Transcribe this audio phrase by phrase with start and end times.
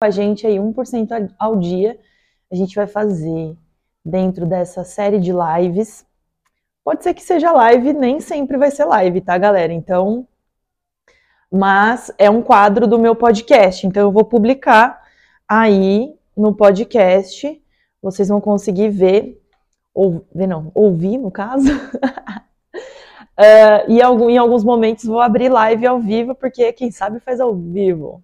[0.00, 1.98] a gente aí 1% ao dia.
[2.50, 3.56] A gente vai fazer
[4.04, 6.06] dentro dessa série de lives.
[6.84, 9.72] Pode ser que seja live, nem sempre vai ser live, tá, galera?
[9.72, 10.26] Então,
[11.50, 15.02] mas é um quadro do meu podcast, então eu vou publicar
[15.46, 17.62] aí no podcast.
[18.00, 19.42] Vocês vão conseguir ver,
[19.92, 21.70] ou ver não, ouvir no caso.
[21.74, 27.54] uh, e em alguns momentos vou abrir live ao vivo, porque quem sabe faz ao
[27.54, 28.22] vivo.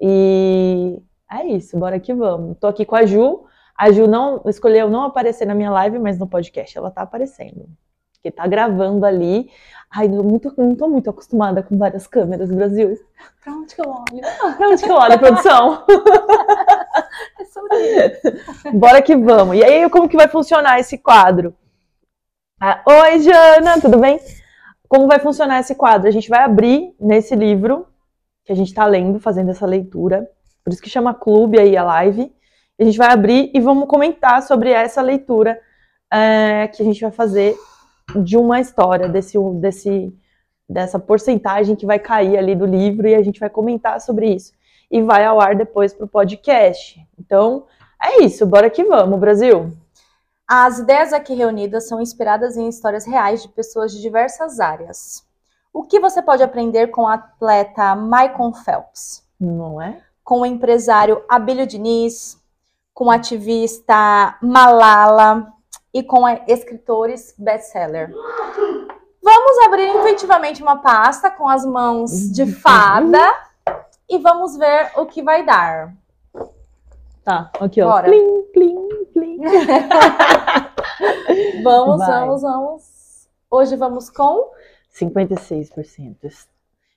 [0.00, 2.56] E é isso, bora que vamos.
[2.58, 3.44] Tô aqui com a Ju.
[3.76, 7.68] A Ju não escolheu não aparecer na minha live, mas no podcast ela tá aparecendo.
[8.14, 9.50] Porque tá gravando ali.
[9.90, 12.98] Ai, não, muito, não tô muito acostumada com várias câmeras Brasil.
[13.42, 14.56] Pra onde que eu olho?
[14.56, 15.84] Pra onde que eu olho, produção?
[17.40, 18.72] é sobre isso.
[18.76, 19.56] Bora que vamos.
[19.56, 21.54] E aí, como que vai funcionar esse quadro?
[22.60, 24.18] Ah, Oi, Jana, tudo bem?
[24.88, 26.08] Como vai funcionar esse quadro?
[26.08, 27.86] A gente vai abrir nesse livro
[28.48, 30.26] que a gente está lendo, fazendo essa leitura.
[30.64, 32.32] Por isso que chama clube aí a live.
[32.80, 35.60] A gente vai abrir e vamos comentar sobre essa leitura
[36.10, 37.54] é, que a gente vai fazer
[38.24, 40.18] de uma história, desse, desse,
[40.66, 44.54] dessa porcentagem que vai cair ali do livro e a gente vai comentar sobre isso.
[44.90, 46.98] E vai ao ar depois para o podcast.
[47.18, 47.66] Então,
[48.02, 49.76] é isso, bora que vamos, Brasil!
[50.48, 55.27] As ideias aqui reunidas são inspiradas em histórias reais de pessoas de diversas áreas.
[55.78, 59.22] O que você pode aprender com o atleta Michael Phelps?
[59.38, 60.02] Não é?
[60.24, 62.36] Com o empresário Abílio Diniz,
[62.92, 65.52] com o ativista Malala
[65.94, 68.12] e com escritores best-seller.
[69.22, 72.52] Vamos abrir intuitivamente uma pasta com as mãos de uhum.
[72.54, 73.32] fada
[74.08, 75.94] e vamos ver o que vai dar.
[77.22, 77.88] Tá, aqui ó.
[77.88, 78.08] Bora.
[78.08, 79.38] Plim, plim, plim.
[81.62, 82.10] vamos, vai.
[82.10, 83.28] vamos, vamos.
[83.48, 84.57] Hoje vamos com
[84.92, 86.48] 56%.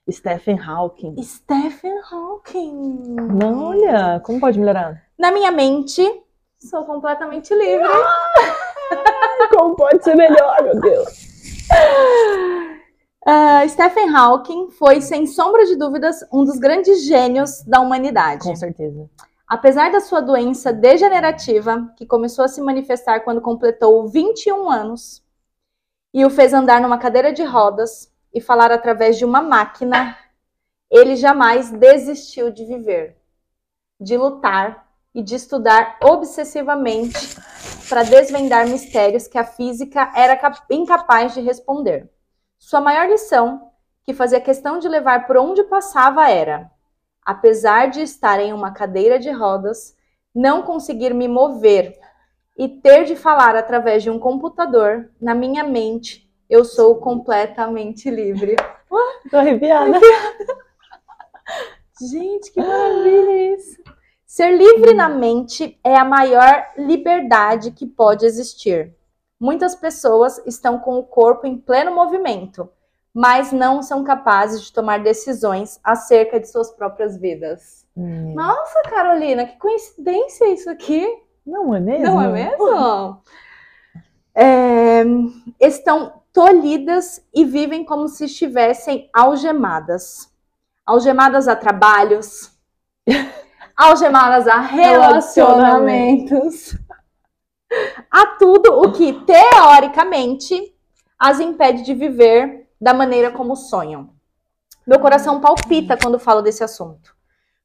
[0.10, 1.22] Stephen Hawking.
[1.22, 3.16] Stephen Hawking.
[3.34, 5.04] Não, olha, como pode melhorar?
[5.18, 6.02] Na minha mente,
[6.60, 7.88] sou completamente livre.
[9.52, 11.08] como pode ser melhor, meu Deus?
[13.26, 18.44] Uh, Stephen Hawking foi, sem sombra de dúvidas, um dos grandes gênios da humanidade.
[18.44, 19.10] Com certeza.
[19.48, 25.22] Apesar da sua doença degenerativa, que começou a se manifestar quando completou 21 anos,
[26.14, 30.18] e o fez andar numa cadeira de rodas e falar através de uma máquina,
[30.90, 33.18] ele jamais desistiu de viver,
[34.00, 37.36] de lutar e de estudar obsessivamente
[37.88, 40.40] para desvendar mistérios que a física era
[40.70, 42.10] incapaz de responder.
[42.58, 43.72] Sua maior lição,
[44.04, 46.72] que fazia questão de levar por onde passava, era:
[47.26, 49.96] apesar de estar em uma cadeira de rodas,
[50.34, 52.00] não conseguir me mover
[52.58, 58.56] e ter de falar através de um computador, na minha mente, eu sou completamente livre.
[59.30, 60.00] Tô arrepiada.
[62.02, 63.82] Gente, que maravilha isso.
[64.26, 68.96] Ser livre na mente é a maior liberdade que pode existir.
[69.40, 72.70] Muitas pessoas estão com o corpo em pleno movimento,
[73.14, 77.86] mas não são capazes de tomar decisões acerca de suas próprias vidas.
[77.96, 78.34] Hum.
[78.34, 81.06] Nossa, Carolina, que coincidência isso aqui.
[81.46, 82.06] Não é mesmo?
[82.06, 83.22] Não é mesmo?
[84.34, 85.04] É,
[85.60, 90.32] estão tolhidas e vivem como se estivessem algemadas.
[90.86, 92.52] Algemadas a trabalhos,
[93.76, 96.78] algemadas a relacionamentos,
[98.10, 100.76] a tudo o que, teoricamente,
[101.18, 104.10] as impede de viver da maneira como sonham.
[104.86, 107.16] Meu coração palpita quando falo desse assunto.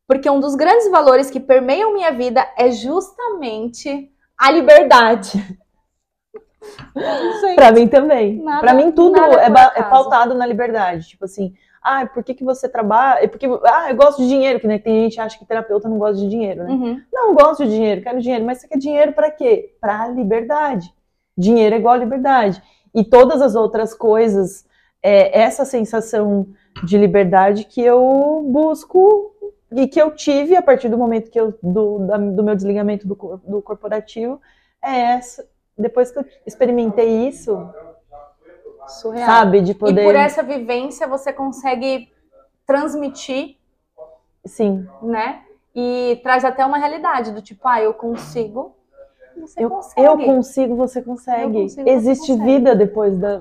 [0.06, 5.33] Porque um dos grandes valores que permeiam minha vida é justamente a liberdade.
[7.56, 8.43] para mim também.
[8.61, 11.09] Para mim tudo é, é, pautado na liberdade.
[11.09, 13.25] Tipo assim, ah, por que, que você trabalha?
[13.25, 15.89] É porque, ah, eu gosto de dinheiro, que né, tem gente que acha que terapeuta
[15.89, 16.71] não gosta de dinheiro, né?
[16.71, 17.03] Uhum.
[17.12, 19.75] Não, gosto de dinheiro, quero dinheiro, mas você quer dinheiro para quê?
[19.81, 20.93] Para liberdade.
[21.37, 22.62] Dinheiro é igual a liberdade.
[22.95, 24.66] E todas as outras coisas,
[25.03, 26.49] é essa sensação
[26.84, 29.35] de liberdade que eu busco
[29.72, 33.07] e que eu tive a partir do momento que eu, do, da, do meu desligamento
[33.07, 33.15] do,
[33.45, 34.41] do corporativo,
[34.83, 35.47] é essa.
[35.77, 37.68] Depois que eu experimentei isso,
[38.86, 39.27] Surreal.
[39.27, 40.03] sabe, de poder.
[40.03, 42.10] E por essa vivência você consegue
[42.66, 43.57] transmitir,
[44.45, 45.42] sim, né?
[45.74, 48.77] E traz até uma realidade do tipo, ah, eu consigo
[49.41, 50.07] você eu, consegue.
[50.07, 51.63] Eu consigo, você consegue.
[51.63, 52.53] Consigo, Existe você consegue.
[52.53, 53.41] vida depois da.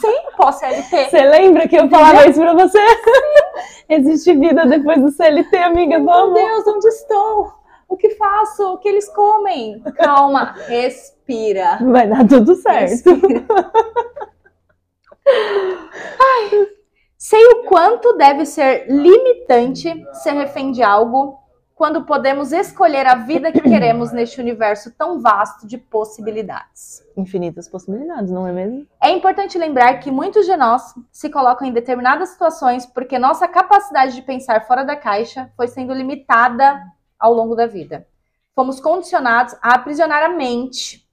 [0.00, 1.10] Sim, pós-CLT.
[1.10, 2.78] Você lembra que eu falava isso pra você?
[3.88, 5.98] Existe vida depois do CLT, amiga.
[5.98, 6.34] Vamos.
[6.34, 7.52] Meu Deus, onde estou?
[7.88, 8.74] O que faço?
[8.74, 9.80] O que eles comem?
[9.96, 11.78] Calma, respira.
[11.80, 13.10] Vai dar tudo certo.
[15.26, 16.68] Ai,
[17.16, 21.38] sei o quanto deve ser limitante ser refém de algo
[21.78, 27.04] quando podemos escolher a vida que queremos neste universo tão vasto de possibilidades.
[27.16, 28.84] Infinitas possibilidades, não é mesmo?
[29.00, 34.16] É importante lembrar que muitos de nós se colocam em determinadas situações porque nossa capacidade
[34.16, 36.82] de pensar fora da caixa foi sendo limitada
[37.16, 38.08] ao longo da vida.
[38.56, 41.08] Fomos condicionados a aprisionar a mente,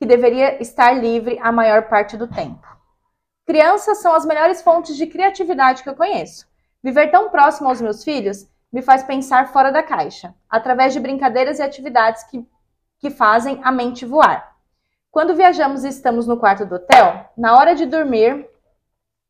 [0.00, 2.66] que deveria estar livre a maior parte do tempo.
[3.46, 6.48] Crianças são as melhores fontes de criatividade que eu conheço.
[6.82, 11.58] Viver tão próximo aos meus filhos me faz pensar fora da caixa, através de brincadeiras
[11.58, 12.46] e atividades que,
[12.98, 14.56] que fazem a mente voar.
[15.10, 18.46] Quando viajamos e estamos no quarto do hotel, na hora de dormir,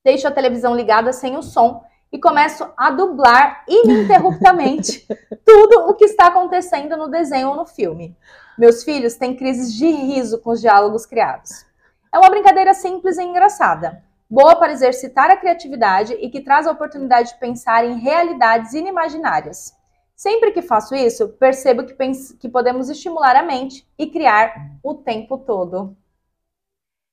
[0.04, 5.06] deixo a televisão ligada sem o som e começo a dublar ininterruptamente
[5.44, 8.16] tudo o que está acontecendo no desenho ou no filme.
[8.58, 11.64] Meus filhos têm crises de riso com os diálogos criados.
[12.12, 16.72] É uma brincadeira simples e engraçada boa para exercitar a criatividade e que traz a
[16.72, 19.76] oportunidade de pensar em realidades inimaginárias.
[20.14, 21.94] Sempre que faço isso, percebo que,
[22.40, 24.52] que podemos estimular a mente e criar
[24.82, 25.96] o tempo todo.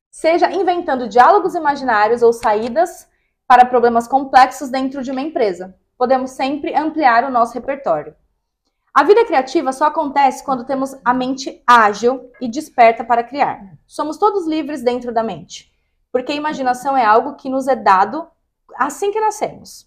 [0.10, 3.08] Seja inventando diálogos imaginários ou saídas
[3.48, 8.16] para problemas complexos dentro de uma empresa, podemos sempre ampliar o nosso repertório.
[8.94, 13.78] A vida criativa só acontece quando temos a mente ágil e desperta para criar.
[13.86, 15.75] Somos todos livres dentro da mente.
[16.16, 18.26] Porque a imaginação é algo que nos é dado
[18.78, 19.86] assim que nascemos.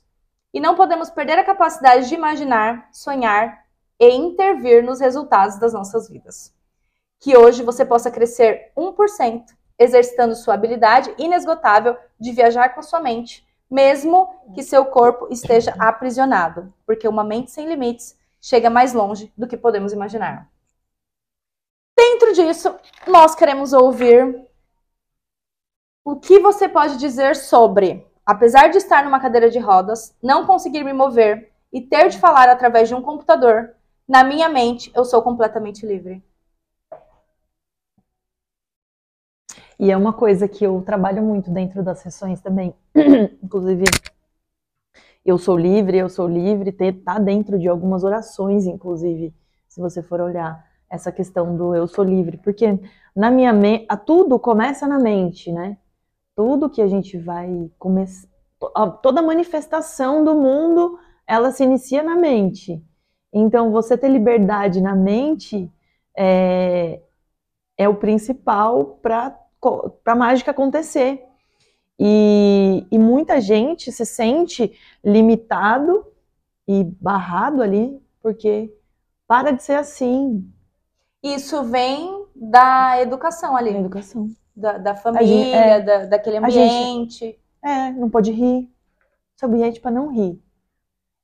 [0.53, 3.65] E não podemos perder a capacidade de imaginar, sonhar
[3.99, 6.55] e intervir nos resultados das nossas vidas.
[7.19, 9.43] Que hoje você possa crescer 1%,
[9.79, 16.71] exercitando sua habilidade inesgotável de viajar com sua mente, mesmo que seu corpo esteja aprisionado,
[16.85, 20.47] porque uma mente sem limites chega mais longe do que podemos imaginar.
[21.97, 22.77] Dentro disso,
[23.07, 24.47] nós queremos ouvir
[26.11, 30.83] o que você pode dizer sobre, apesar de estar numa cadeira de rodas, não conseguir
[30.83, 33.75] me mover e ter de falar através de um computador,
[34.09, 36.25] na minha mente eu sou completamente livre?
[39.79, 42.75] E é uma coisa que eu trabalho muito dentro das sessões também.
[43.45, 43.85] Inclusive,
[45.27, 46.73] eu sou livre, eu sou livre,
[47.05, 49.35] tá dentro de algumas orações, inclusive,
[49.69, 52.81] se você for olhar essa questão do eu sou livre, porque
[53.15, 55.77] na minha mente, tudo começa na mente, né?
[56.39, 58.29] Tudo que a gente vai começar,
[59.03, 60.97] toda manifestação do mundo,
[61.27, 62.81] ela se inicia na mente.
[63.33, 65.69] Então, você ter liberdade na mente
[66.17, 67.03] é,
[67.77, 69.37] é o principal para
[70.07, 71.25] a mágica acontecer.
[71.99, 74.73] E, e muita gente se sente
[75.05, 76.07] limitado
[76.69, 78.73] e barrado ali, porque
[79.27, 80.49] para de ser assim.
[81.21, 83.73] Isso vem da educação ali.
[83.73, 87.19] Da educação da, da família, é, da, daquele ambiente.
[87.21, 88.69] Gente, é, não pode rir.
[89.37, 90.43] Esse ambiente para não rir.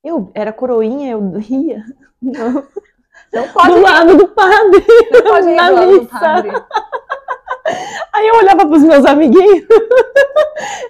[0.03, 1.83] Eu era coroinha, eu ria.
[2.21, 2.67] Não,
[3.31, 4.83] não pode do lado do padre.
[5.11, 6.51] Não pode rir na do lado do padre.
[8.13, 9.67] Aí eu olhava pros meus amiguinhos,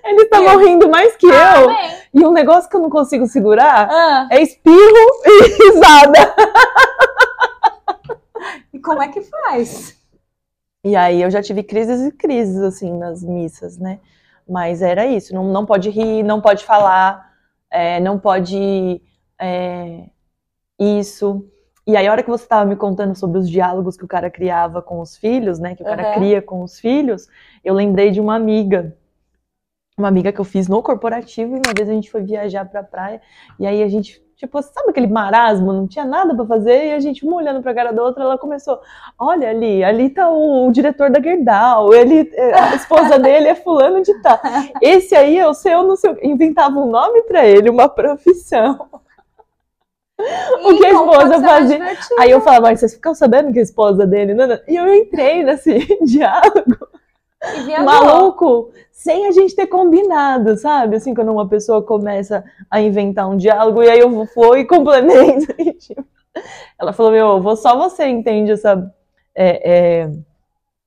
[0.04, 1.68] eles estavam rindo mais que ah, eu.
[1.68, 1.98] Bem.
[2.14, 4.28] E um negócio que eu não consigo segurar ah.
[4.30, 6.36] é espirro e risada.
[8.72, 9.98] E como é que faz?
[10.86, 14.00] E aí eu já tive crises e crises, assim, nas missas, né?
[14.48, 17.34] Mas era isso, não, não pode rir, não pode falar,
[17.72, 19.02] é, não pode
[19.42, 20.04] é,
[20.80, 21.44] isso.
[21.88, 24.30] E aí a hora que você estava me contando sobre os diálogos que o cara
[24.30, 25.76] criava com os filhos, né?
[25.76, 26.14] Que o cara uhum.
[26.14, 27.28] cria com os filhos,
[27.64, 28.96] eu lembrei de uma amiga.
[29.98, 32.84] Uma amiga que eu fiz no corporativo, e uma vez a gente foi viajar pra
[32.84, 33.22] praia,
[33.58, 35.72] e aí a gente Tipo, sabe aquele marasmo?
[35.72, 38.38] Não tinha nada para fazer e a gente, uma olhando pra cara da outra, ela
[38.38, 38.82] começou:
[39.18, 43.56] Olha ali, ali tá o, o diretor da Gerdau, ele, é, a esposa dele é
[43.56, 44.38] fulano de tal.
[44.82, 46.18] Esse aí é o seu, não sei.
[46.22, 48.90] Inventava um nome para ele, uma profissão.
[50.20, 51.80] o que a esposa fazia.
[52.20, 54.34] Aí eu falava, mas vocês ficam sabendo que a esposa dele.
[54.34, 54.60] Não, não.
[54.68, 56.95] E eu entrei nesse diálogo
[57.84, 60.96] maluco, sem a gente ter combinado, sabe?
[60.96, 65.54] Assim, quando uma pessoa começa a inventar um diálogo, e aí eu vou e complemento.
[65.60, 66.06] E, tipo,
[66.80, 68.94] ela falou, meu, só você entende essa...
[69.38, 70.12] É, é,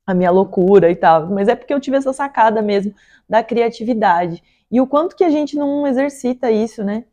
[0.09, 2.95] a minha loucura e tal, mas é porque eu tive essa sacada mesmo
[3.29, 4.43] da criatividade.
[4.71, 7.05] E o quanto que a gente não exercita isso, né?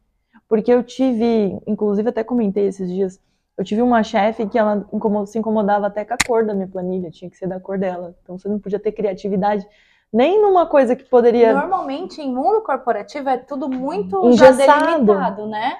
[0.48, 3.20] Porque eu tive, inclusive até comentei esses dias,
[3.58, 4.86] eu tive uma chefe que ela
[5.26, 8.16] se incomodava até com a cor da minha planilha, tinha que ser da cor dela.
[8.22, 9.66] Então você não podia ter criatividade
[10.12, 11.54] nem numa coisa que poderia.
[11.54, 15.06] Normalmente em mundo corporativo é tudo muito Engessado.
[15.06, 15.74] já né?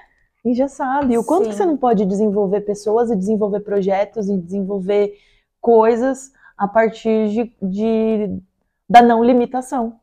[0.44, 1.12] Engessado.
[1.12, 1.50] E o quanto Sim.
[1.50, 5.14] que você não pode desenvolver pessoas e desenvolver projetos e desenvolver
[5.60, 8.40] coisas a partir de, de
[8.88, 9.98] da não limitação.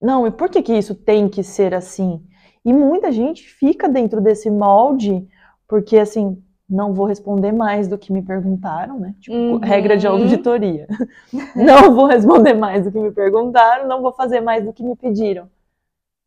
[0.00, 2.24] Não, e por que, que isso tem que ser assim?
[2.64, 5.28] E muita gente fica dentro desse molde
[5.66, 9.14] Porque, assim, não vou responder mais do que me perguntaram, né?
[9.20, 9.58] Tipo, Uhum.
[9.58, 10.86] regra de auditoria.
[11.56, 14.94] não vou responder mais do que me perguntaram, não vou fazer mais do que me
[14.94, 15.48] pediram,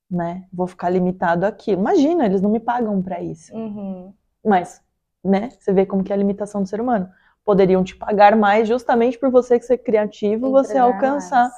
[0.09, 0.45] né?
[0.51, 1.81] Vou ficar limitado àquilo.
[1.81, 3.55] Imagina, eles não me pagam pra isso.
[3.55, 4.13] Uhum.
[4.43, 4.81] Mas,
[5.23, 5.49] né?
[5.59, 7.07] Você vê como que é a limitação do ser humano.
[7.45, 11.51] Poderiam te pagar mais justamente por você ser criativo, você alcançar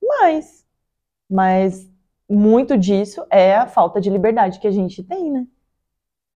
[0.00, 0.14] mais.
[0.20, 0.66] mais.
[1.30, 1.90] Mas
[2.28, 5.46] muito disso é a falta de liberdade que a gente tem, né?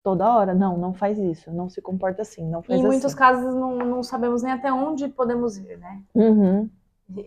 [0.02, 3.06] Toda hora, não, não faz isso, não se comporta assim, não E faz em muitos
[3.06, 3.16] assim.
[3.16, 6.02] casos não, não sabemos nem até onde podemos ir, né?
[6.14, 6.68] Uhum.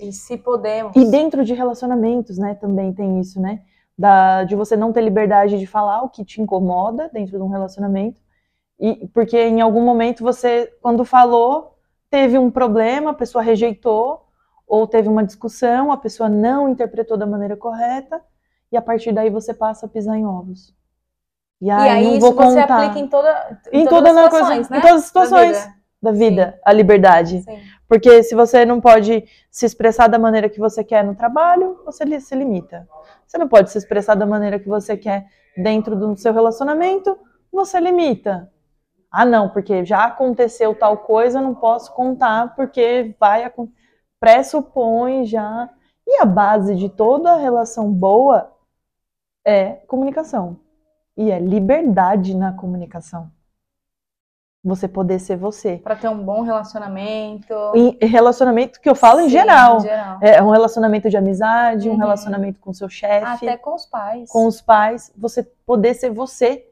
[0.02, 0.96] E se podemos.
[0.96, 3.62] E dentro de relacionamentos, né, também tem isso, né?
[3.98, 7.48] Da, de você não ter liberdade de falar o que te incomoda dentro de um
[7.48, 8.20] relacionamento.
[8.78, 11.78] E porque em algum momento você, quando falou,
[12.10, 14.26] teve um problema, a pessoa rejeitou,
[14.68, 18.22] ou teve uma discussão, a pessoa não interpretou da maneira correta,
[18.70, 20.76] e a partir daí você passa a pisar em ovos.
[21.62, 22.78] E E aí, aí não isso vou você contar.
[22.84, 24.78] aplica em toda em todas toda as na situações, coisa, né?
[24.78, 25.76] em todas as Da situações vida.
[26.02, 27.42] da vida, a liberdade.
[27.42, 27.60] Sim.
[27.88, 32.20] Porque se você não pode se expressar da maneira que você quer no trabalho, você
[32.20, 32.88] se limita.
[33.26, 37.18] Você não pode se expressar da maneira que você quer dentro do seu relacionamento,
[37.52, 38.52] você limita.
[39.12, 43.50] Ah, não, porque já aconteceu tal coisa, não posso contar porque vai
[44.20, 45.70] pressupõe já.
[46.08, 48.52] E a base de toda relação boa
[49.46, 50.60] é comunicação.
[51.18, 53.32] E é liberdade na comunicação.
[54.64, 55.78] Você poder ser você.
[55.78, 57.54] Pra ter um bom relacionamento.
[57.76, 59.78] Em relacionamento que eu falo em Sim, geral.
[59.78, 60.18] em geral.
[60.22, 62.00] É um relacionamento de amizade, um Uhum.
[62.00, 64.30] relacionamento com seu chefe, Até com os pais.
[64.30, 66.68] com os pais, você poder ser você,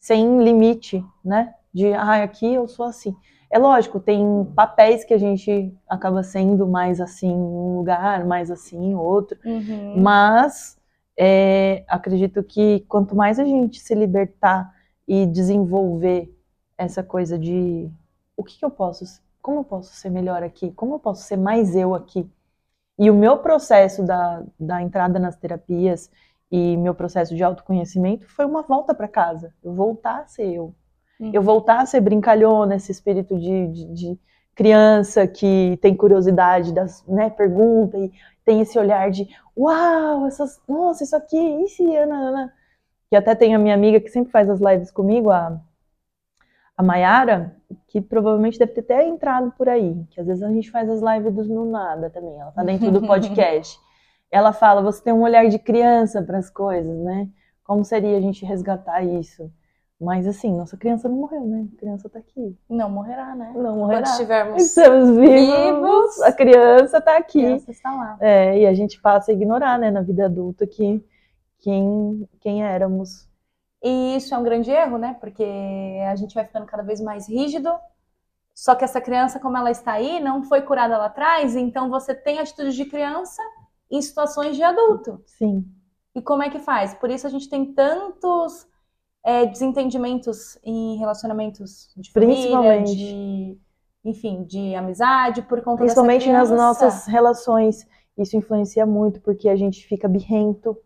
[0.00, 1.54] sem limite, né?
[1.72, 3.14] De, ah, aqui eu sou assim.
[3.50, 8.50] É lógico, tem papéis que a gente acaba sendo mais assim em um lugar, mais
[8.50, 10.00] assim em outro, Uhum.
[10.02, 10.78] mas
[11.16, 14.72] é, acredito que quanto mais a gente se libertar
[15.06, 16.34] e desenvolver
[16.76, 17.90] essa coisa de
[18.36, 19.04] o que, que eu posso,
[19.40, 22.28] como eu posso ser melhor aqui, como eu posso ser mais eu aqui.
[22.98, 26.10] E o meu processo da, da entrada nas terapias
[26.50, 29.52] e meu processo de autoconhecimento foi uma volta para casa.
[29.62, 30.74] Eu voltar a ser eu.
[31.18, 31.30] Uhum.
[31.32, 34.20] Eu voltar a ser brincalhona, esse espírito de, de, de
[34.54, 38.12] criança que tem curiosidade, das, né, pergunta e
[38.44, 42.52] tem esse olhar de uau, essas, nossa, isso aqui, isso, Ana, Ana.
[43.08, 45.60] Que até tem a minha amiga que sempre faz as lives comigo, a,
[46.76, 47.56] a Mayara,
[47.86, 51.00] que provavelmente deve ter até entrado por aí, que às vezes a gente faz as
[51.00, 53.78] lives do no nada também, ela tá dentro do podcast.
[54.30, 57.28] Ela fala, você tem um olhar de criança para as coisas, né?
[57.62, 59.50] Como seria a gente resgatar isso?
[60.00, 61.68] Mas assim, nossa criança não morreu, né?
[61.72, 62.58] A criança tá aqui.
[62.68, 63.52] Não morrerá, né?
[63.54, 64.02] Não Quando morrerá.
[64.02, 66.22] estivermos Estamos vivos, vivos.
[66.22, 67.40] a criança tá a aqui.
[67.40, 68.16] criança está lá.
[68.20, 71.02] É, e a gente passa a ignorar, né, na vida adulta, que
[71.60, 73.28] quem, quem éramos.
[73.82, 75.16] E isso é um grande erro, né?
[75.20, 75.44] Porque
[76.08, 77.70] a gente vai ficando cada vez mais rígido.
[78.54, 82.14] Só que essa criança, como ela está aí, não foi curada lá atrás, então você
[82.14, 83.42] tem atitudes de criança
[83.90, 85.20] em situações de adulto.
[85.26, 85.64] Sim.
[86.14, 86.94] E como é que faz?
[86.94, 88.66] Por isso a gente tem tantos
[89.24, 92.94] é, desentendimentos em relacionamentos de família, Principalmente.
[92.94, 93.58] de,
[94.04, 97.86] enfim, de amizade, por conta Principalmente nas nossas relações.
[98.18, 100.76] Isso influencia muito, porque a gente fica birrento,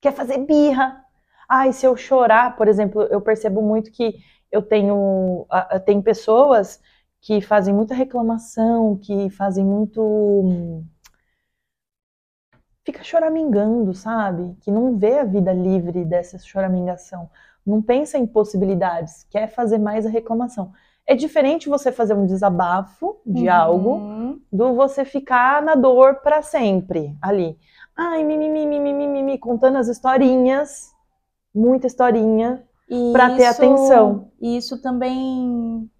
[0.00, 1.02] quer fazer birra.
[1.48, 4.16] Ai, se eu chorar, por exemplo, eu percebo muito que
[4.50, 5.46] eu tenho.
[5.86, 6.80] Tem pessoas
[7.20, 10.84] que fazem muita reclamação, que fazem muito.
[12.88, 14.56] Fica choramingando, sabe?
[14.62, 17.28] Que não vê a vida livre dessa choramingação.
[17.66, 20.72] Não pensa em possibilidades, quer fazer mais a reclamação.
[21.06, 23.52] É diferente você fazer um desabafo de Uhum.
[23.54, 27.58] algo do você ficar na dor pra sempre ali.
[27.94, 30.90] Ai, mimimi, mimimi, mimimi, contando as historinhas,
[31.54, 32.64] muita historinha,
[33.12, 34.30] Pra ter isso- atenção.
[34.40, 35.90] E isso também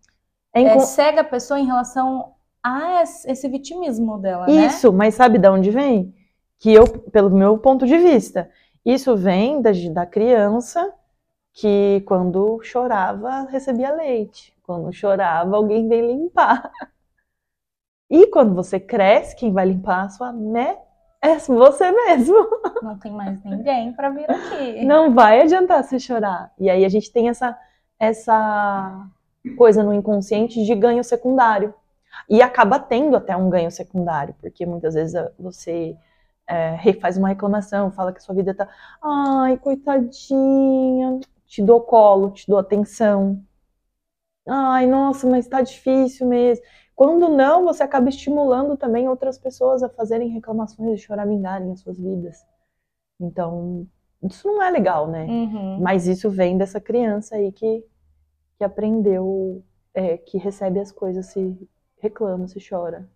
[0.54, 2.32] É é, cega a pessoa em relação
[2.64, 4.64] a esse vitimismo dela, né?
[4.66, 6.14] Isso, mas sabe de onde vem?
[6.58, 8.50] Que eu, pelo meu ponto de vista,
[8.84, 10.92] isso vem da, da criança
[11.52, 16.70] que quando chorava recebia leite, quando chorava alguém vem limpar.
[18.10, 20.78] E quando você cresce, quem vai limpar a sua, né?
[21.20, 22.36] É você mesmo.
[22.82, 24.82] Não tem mais ninguém pra vir aqui.
[24.82, 26.50] Não vai adiantar você chorar.
[26.58, 27.54] E aí a gente tem essa,
[27.98, 29.06] essa
[29.58, 31.74] coisa no inconsciente de ganho secundário.
[32.28, 35.94] E acaba tendo até um ganho secundário, porque muitas vezes você
[36.48, 38.68] é, faz uma reclamação, fala que a sua vida tá.
[39.02, 43.42] Ai, coitadinha, te dou colo, te dou atenção.
[44.46, 46.64] Ai, nossa, mas tá difícil mesmo.
[46.96, 51.98] Quando não, você acaba estimulando também outras pessoas a fazerem reclamações e choramingarem as suas
[51.98, 52.44] vidas.
[53.20, 53.86] Então,
[54.22, 55.24] isso não é legal, né?
[55.26, 55.78] Uhum.
[55.80, 57.84] Mas isso vem dessa criança aí que,
[58.56, 59.62] que aprendeu,
[59.94, 61.56] é, que recebe as coisas, se
[61.98, 63.08] reclama, se chora.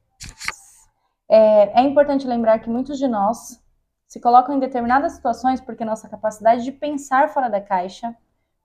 [1.31, 3.61] É, é importante lembrar que muitos de nós
[4.07, 8.15] se colocam em determinadas situações porque nossa capacidade de pensar fora da caixa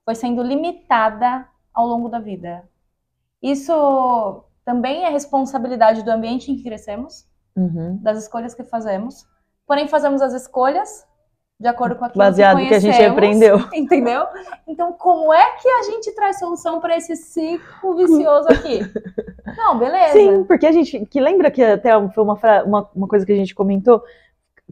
[0.04, 2.68] foi sendo limitada ao longo da vida.
[3.42, 7.96] Isso também é responsabilidade do ambiente em que crescemos, Uhum.
[8.00, 9.26] das escolhas que fazemos.
[9.66, 11.04] Porém, fazemos as escolhas
[11.60, 13.58] de acordo com aquilo Baseado que que a gente aprendeu.
[13.74, 14.26] Entendeu?
[14.66, 18.80] Então, como é que a gente traz solução para esse ciclo vicioso aqui?
[19.56, 20.12] Não, beleza.
[20.12, 21.04] Sim, porque a gente.
[21.06, 24.02] Que lembra que até foi uma, uma, uma coisa que a gente comentou,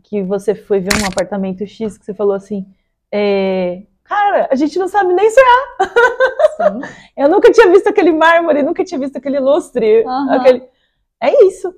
[0.02, 2.64] que você foi ver um apartamento X, que você falou assim.
[3.10, 5.66] é, Cara, a gente não sabe nem sonhar.
[6.56, 6.80] Sim.
[7.16, 10.04] Eu nunca tinha visto aquele mármore, nunca tinha visto aquele lustre.
[10.06, 10.32] Aham.
[10.36, 10.68] aquele-
[11.20, 11.74] É isso.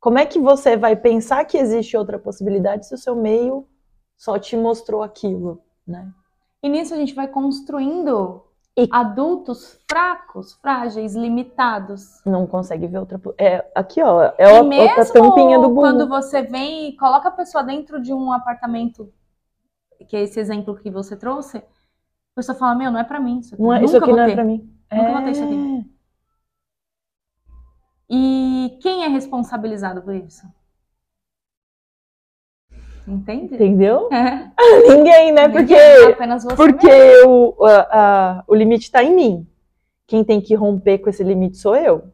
[0.00, 3.66] Como é que você vai pensar que existe outra possibilidade se o seu meio
[4.20, 6.12] só te mostrou aquilo, né?
[6.62, 8.42] E nisso a gente vai construindo
[8.76, 12.20] E- adultos fracos, frágeis, limitados.
[12.26, 13.18] Não consegue ver outra.
[13.38, 15.80] É, aqui, ó, é e a outra mesmo tampinha do burro.
[15.80, 19.10] quando você vem e coloca a pessoa dentro de um apartamento,
[20.06, 21.62] que é esse exemplo que você trouxe, a
[22.36, 23.62] pessoa fala, meu, não é pra mim isso aqui.
[23.62, 24.70] Não é, Nunca isso aqui não é pra mim.
[24.92, 25.86] Nunca vou ter isso aqui.
[25.86, 26.00] É.
[28.10, 30.46] E quem é responsabilizado por isso?
[33.06, 33.54] Entende?
[33.54, 34.08] Entendeu?
[34.60, 34.94] É.
[34.94, 35.48] Ninguém, né?
[35.48, 37.56] Porque, você porque mesmo.
[37.58, 37.64] o,
[38.46, 39.46] o limite está em mim.
[40.06, 42.12] Quem tem que romper com esse limite sou eu.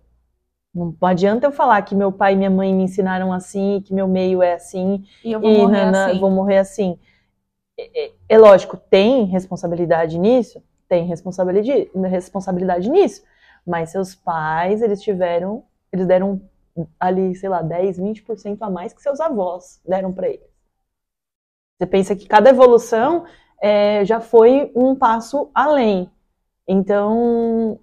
[0.74, 4.06] Não adianta eu falar que meu pai e minha mãe me ensinaram assim, que meu
[4.06, 6.20] meio é assim, E eu vou e morrer nana, assim.
[6.20, 6.98] vou morrer assim.
[7.78, 10.62] É, é- é lógico, tem responsabilidade nisso?
[10.88, 13.22] Tem responsabilidade, responsabilidade nisso.
[13.66, 16.40] Mas seus pais, eles tiveram, eles deram
[17.00, 20.55] ali, sei lá, 10, 20% a mais que seus avós deram para eles.
[21.78, 23.24] Você pensa que cada evolução
[23.60, 26.10] é, já foi um passo além.
[26.66, 27.78] Então,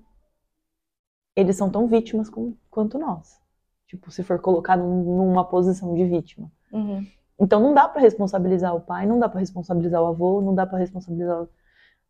[1.35, 3.39] eles são tão vítimas com- quanto nós.
[3.88, 6.51] Tipo, se for colocar num- numa posição de vítima.
[6.71, 7.06] Uhum.
[7.39, 10.65] Então não dá pra responsabilizar o pai, não dá pra responsabilizar o avô, não dá
[10.65, 11.49] pra responsabilizar o-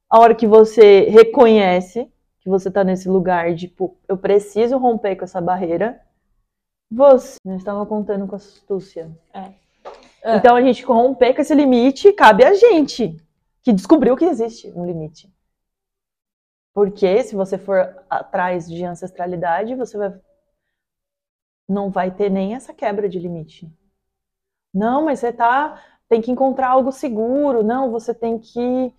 [0.09, 5.15] a hora que você reconhece que você tá nesse lugar de, tipo, eu preciso romper
[5.15, 6.01] com essa barreira.
[6.91, 9.09] Você não estava contando com astúcia.
[9.33, 9.53] É.
[10.25, 13.17] Então a gente romper com esse limite cabe a gente
[13.61, 15.31] que descobriu que existe um limite.
[16.73, 20.13] Porque se você for atrás de ancestralidade, você vai
[21.67, 23.71] não vai ter nem essa quebra de limite.
[24.73, 27.63] Não, mas você tá tem que encontrar algo seguro.
[27.63, 28.93] Não, você tem que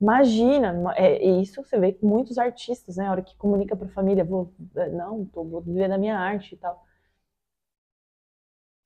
[0.00, 3.06] imagina, é, isso você vê com muitos artistas, né?
[3.06, 4.52] A hora que comunica para a família, vou,
[4.92, 6.82] não, tô, vou viver da minha arte e tal.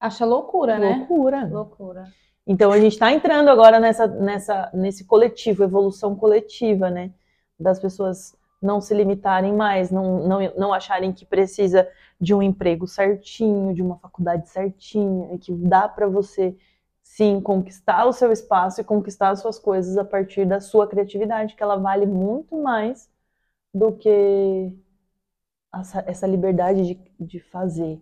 [0.04, 0.96] Acha loucura, né?
[0.98, 1.48] Loucura.
[1.50, 2.04] Loucura.
[2.46, 7.10] Então a gente está entrando agora nessa, nessa, nesse coletivo, evolução coletiva, né?
[7.58, 11.88] Das pessoas não se limitarem mais, não, não, não acharem que precisa
[12.20, 16.54] de um emprego certinho, de uma faculdade certinha, e que dá para você
[17.02, 21.54] sim conquistar o seu espaço e conquistar as suas coisas a partir da sua criatividade,
[21.54, 23.08] que ela vale muito mais
[23.72, 24.70] do que
[25.74, 27.98] essa, essa liberdade de, de fazer.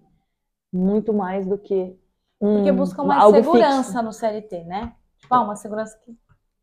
[0.72, 1.96] Muito mais do que
[2.40, 4.02] um, Porque buscam mais segurança fixo.
[4.02, 4.92] no CLT, né?
[5.18, 6.16] Tipo, ah, uma segurança que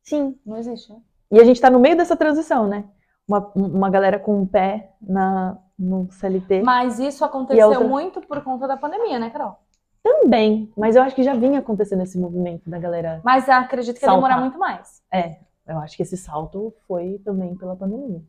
[0.04, 1.00] Sim, não existe, né?
[1.32, 2.86] E a gente tá no meio dessa transição, né?
[3.28, 7.88] Uma, uma galera com um pé na, no CLT Mas isso aconteceu outra?
[7.88, 9.58] muito por conta da pandemia, né, Carol?
[10.04, 10.72] também.
[10.76, 13.22] Mas eu acho que já vinha acontecendo esse movimento da galera.
[13.24, 15.02] Mas acredito que ia demorar muito mais.
[15.14, 18.22] É, eu acho que esse salto foi também pela pandemia.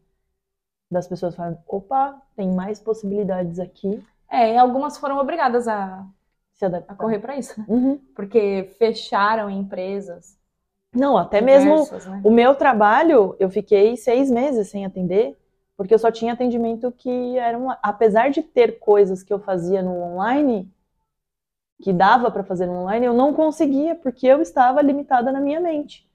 [0.90, 6.07] Das pessoas falando, opa, tem mais possibilidades aqui É, e algumas foram obrigadas a,
[6.88, 7.66] a correr pra isso, né?
[7.69, 8.01] Uhum.
[8.14, 10.38] Porque fecharam empresas.
[10.95, 12.23] Não, até mesmo diversas, né?
[12.25, 15.37] o meu trabalho, eu fiquei seis meses sem atender,
[15.77, 19.83] porque eu só tinha atendimento que era um, apesar de ter coisas que eu fazia
[19.83, 20.71] no online,
[21.83, 25.61] que dava para fazer no online, eu não conseguia porque eu estava limitada na minha
[25.61, 26.09] mente.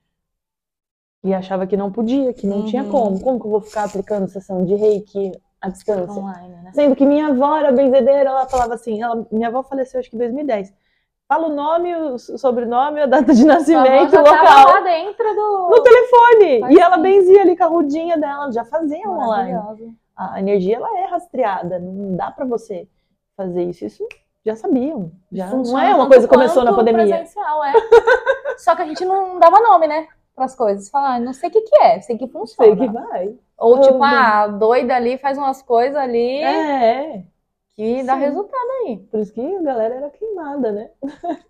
[1.23, 2.91] E achava que não podia, que não tinha Uhum.
[2.91, 3.19] como.
[3.19, 6.19] Como que eu vou ficar aplicando sessão de reiki à distância?
[6.21, 6.71] Online, né?
[6.73, 10.15] Sendo que minha avó era benzedeira, ela falava assim, ela- minha avó faleceu acho que
[10.15, 10.73] em 2010.
[11.27, 14.73] Fala o nome, o sobrenome, a data de nascimento, o tava local.
[14.73, 15.69] lá dentro do...
[15.71, 16.59] No telefone!
[16.61, 17.01] Faz e ela sim.
[17.01, 19.59] benzia ali com a rudinha dela, já fazia online.
[20.15, 22.87] A energia ela é rastreada, não dá pra você
[23.35, 23.83] fazer isso.
[23.85, 24.07] Isso
[24.45, 25.11] já sabiam.
[25.31, 27.05] Já não Funciona é uma coisa que começou na pandemia.
[27.07, 27.73] presencial, é.
[28.59, 30.07] Só que a gente não dava nome, né?
[30.35, 30.89] Para as coisas.
[30.89, 32.75] Falar, ah, não sei o que, que é, sei que funciona.
[32.75, 33.35] Sei que vai.
[33.57, 37.23] Ou tipo, ah, doida ali faz umas coisas ali É,
[37.75, 38.19] que dá Sim.
[38.19, 38.97] resultado aí.
[39.09, 40.89] Por isso que a galera era queimada, né?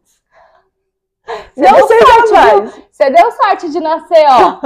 [1.56, 2.86] Você deu seja sorte, viu?
[2.92, 4.60] Você deu sorte de nascer, ó.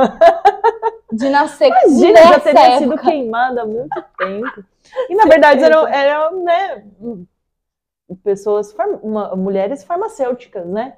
[1.11, 3.09] De nascer Imagina, já teria sido época.
[3.09, 4.63] queimada há muito tempo.
[5.09, 6.83] E na verdade eram, eram né,
[8.23, 10.97] pessoas, farm- uma- mulheres farmacêuticas, né?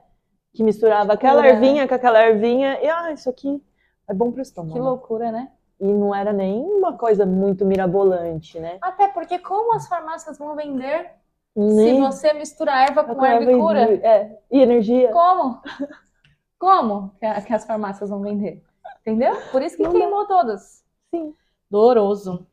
[0.53, 3.63] Que misturava aquela loucura, ervinha com aquela ervinha e, ah, isso aqui
[4.07, 4.73] é bom pro estômago.
[4.73, 5.51] Que loucura, né?
[5.79, 8.77] E não era nem uma coisa muito mirabolante, né?
[8.81, 11.09] Até porque como as farmácias vão vender
[11.55, 13.81] se Nem você misturar erva com erva e cura?
[14.05, 15.11] É, e energia.
[15.11, 15.61] Como?
[16.59, 18.63] Como que, a- que as farmácias vão vender?
[19.01, 19.35] Entendeu?
[19.51, 19.97] Por isso que Não dá.
[19.99, 20.83] queimou todas.
[21.09, 21.33] Sim.
[21.69, 22.45] Doloroso.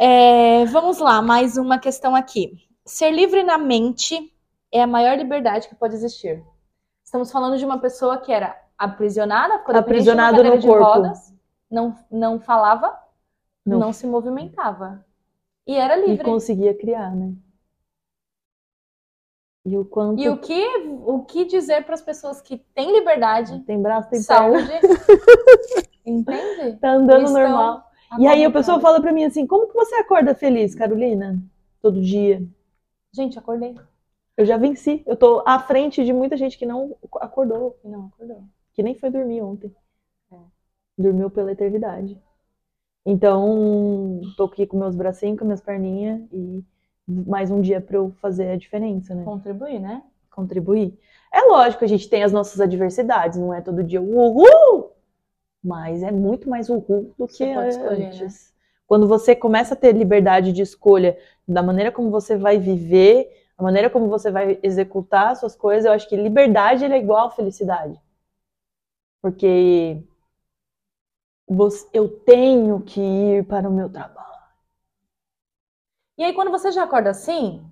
[0.00, 2.52] É, vamos lá, mais uma questão aqui.
[2.84, 4.32] Ser livre na mente
[4.72, 6.42] é a maior liberdade que pode existir.
[7.08, 10.84] Estamos falando de uma pessoa que era aprisionada, ficou cadeira no corpo.
[10.84, 11.34] rodas,
[11.70, 12.98] não, não falava,
[13.64, 13.78] não.
[13.78, 13.92] Não.
[13.94, 15.02] se movimentava.
[15.66, 16.22] E era E livre.
[16.22, 17.32] conseguia criar, né?
[19.64, 20.62] E o quanto E o que,
[21.06, 24.68] o que dizer para as pessoas que têm liberdade, tem braço, tem saúde,
[26.04, 26.76] entende?
[26.76, 27.90] tá andando Estão normal.
[28.18, 31.42] E aí a pessoa fala pra mim assim, como que você acorda feliz, Carolina?
[31.80, 32.46] Todo dia.
[33.14, 33.74] Gente, acordei.
[34.38, 35.02] Eu já venci.
[35.04, 38.44] Eu tô à frente de muita gente que não acordou, Não, acordou.
[38.72, 39.74] que nem foi dormir ontem.
[40.32, 40.36] É.
[40.96, 42.16] Dormiu pela eternidade.
[43.04, 46.62] Então, tô aqui com meus bracinhos, com minhas perninhas e
[47.08, 49.24] mais um dia pra eu fazer a diferença, né?
[49.24, 50.04] Contribuir, né?
[50.30, 50.96] Contribuir.
[51.32, 54.92] É lógico, a gente tem as nossas adversidades, não é todo dia uhul,
[55.64, 58.06] mas é muito mais uhul do que escolher, né?
[58.06, 58.54] antes.
[58.86, 63.62] Quando você começa a ter liberdade de escolha da maneira como você vai viver, a
[63.62, 68.00] maneira como você vai executar suas coisas, eu acho que liberdade é igual a felicidade.
[69.20, 70.02] Porque
[71.46, 74.28] você- eu tenho que ir para o meu trabalho.
[76.16, 77.64] E aí, quando você já acorda assim,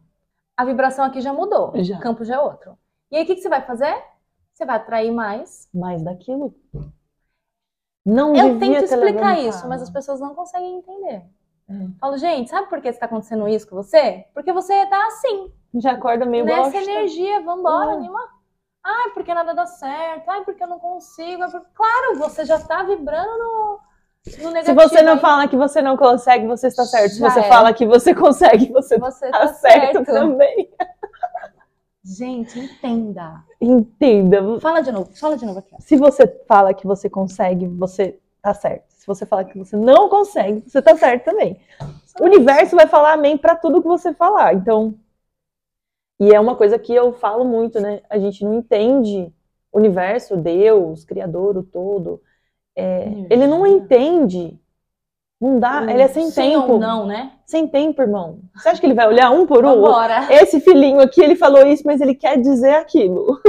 [0.56, 1.72] a vibração aqui já mudou.
[1.82, 1.98] Já.
[1.98, 2.76] O campo já é outro.
[3.10, 3.94] E aí, o que, que você vai fazer?
[4.52, 5.68] Você vai atrair mais.
[5.72, 6.54] Mais daquilo.
[8.04, 11.24] Não Eu tento explicar isso, mas as pessoas não conseguem entender.
[11.68, 11.74] É.
[12.00, 14.24] Falo, gente, sabe por que está acontecendo isso com você?
[14.32, 16.78] Porque você tá assim, Já acorda meio nessa bosta.
[16.78, 17.94] energia, vambora, É.
[17.94, 18.20] anima.
[18.84, 20.28] Ai, porque nada dá certo.
[20.28, 21.42] Ai, porque eu não consigo.
[21.74, 23.80] Claro, você já tá vibrando no,
[24.26, 24.80] no Se negativo.
[24.80, 25.18] você não aí.
[25.18, 27.14] fala que você não consegue, você está certo.
[27.14, 27.48] Se você era.
[27.48, 30.04] fala que você consegue, você você está tá certo, certo.
[30.04, 30.70] também.
[32.04, 33.42] Gente, entenda.
[33.60, 34.60] Entenda.
[34.60, 35.74] Fala de novo, fala de novo aqui.
[35.80, 38.84] Se você fala que você consegue, você tá certo.
[39.06, 41.60] Se você fala que você não consegue, você tá certo também.
[42.20, 44.52] O universo vai falar amém pra tudo que você falar.
[44.52, 44.96] Então,
[46.18, 48.02] e é uma coisa que eu falo muito, né?
[48.10, 49.32] A gente não entende
[49.70, 52.20] o universo, Deus, Criador, o todo.
[52.74, 54.58] É, ele não entende.
[55.40, 56.72] Não dá, ele é sem tempo.
[56.72, 57.30] ou não, né?
[57.46, 58.40] Sem tempo, irmão.
[58.56, 59.82] Você acha que ele vai olhar um por um?
[59.82, 60.32] Vambora.
[60.32, 63.40] Esse filhinho aqui, ele falou isso, mas ele quer dizer aquilo.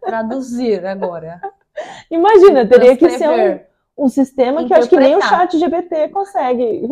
[0.00, 1.38] Traduzir agora.
[2.10, 6.08] Imagina, teria que ser um, um sistema que eu acho que nem o chat GBT
[6.08, 6.82] consegue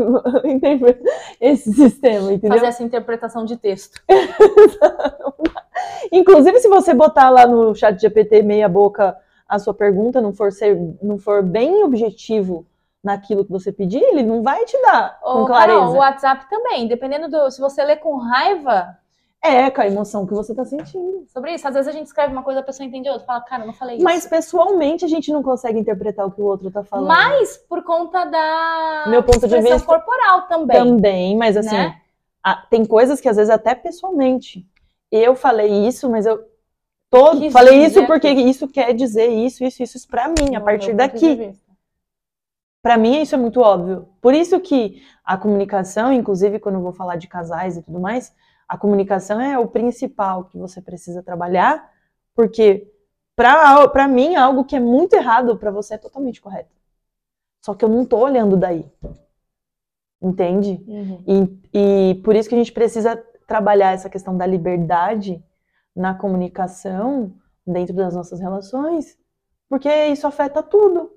[1.40, 2.58] esse sistema, entendeu?
[2.58, 4.00] Fazer essa interpretação de texto.
[6.12, 9.16] Inclusive, se você botar lá no chat GPT meia boca
[9.48, 12.66] a sua pergunta, não for, ser, não for bem objetivo
[13.02, 15.80] naquilo que você pedir, ele não vai te dar com Ô, clareza.
[15.80, 17.50] Carol, o WhatsApp também, dependendo do.
[17.50, 18.96] Se você lê com raiva
[19.44, 21.26] É, com a emoção que você tá sentindo.
[21.32, 23.26] sobre isso, às vezes a gente escreve uma coisa, a pessoa entende outra.
[23.26, 24.04] Fala, cara, eu não falei isso.
[24.04, 27.08] Mas pessoalmente a gente não consegue interpretar o que o outro tá falando.
[27.08, 30.76] Mas por conta da Meu ponto de vista- corporal também.
[30.76, 32.00] Também, mas assim, né?
[32.42, 34.64] a- tem coisas que às vezes até pessoalmente.
[35.10, 36.38] Eu falei isso, mas eu
[37.10, 40.64] tô, falei isso porque isso quer dizer isso, isso, isso, isso pra mim, a No
[40.64, 41.52] partir daqui.
[42.80, 44.08] Pra mim isso é muito óbvio.
[44.20, 48.32] Por isso que a comunicação, inclusive quando eu vou falar de casais e tudo mais,
[48.72, 51.92] a comunicação é o principal que você precisa trabalhar,
[52.34, 52.90] porque
[53.36, 56.74] para mim algo que é muito errado pra você é totalmente correto.
[57.60, 58.90] Só que eu não tô olhando daí.
[60.22, 60.82] Entende?
[60.88, 61.22] Uhum.
[61.74, 63.14] E, e por isso que a gente precisa
[63.46, 65.44] trabalhar essa questão da liberdade
[65.94, 67.34] na comunicação
[67.66, 69.18] dentro das nossas relações,
[69.68, 71.12] porque isso afeta tudo.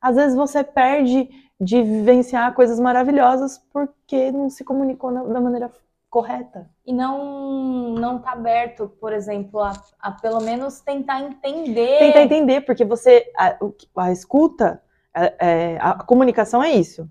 [0.00, 1.28] Às vezes você perde
[1.60, 5.70] de vivenciar coisas maravilhosas porque não se comunicou na- da maneira
[6.10, 6.68] correta.
[6.86, 11.98] E não não tá aberto, por exemplo, a, a pelo menos tentar entender.
[11.98, 13.58] Tentar entender, porque você a,
[13.96, 14.80] a escuta,
[15.12, 15.34] é-
[15.74, 17.10] é, a comunicação é isso.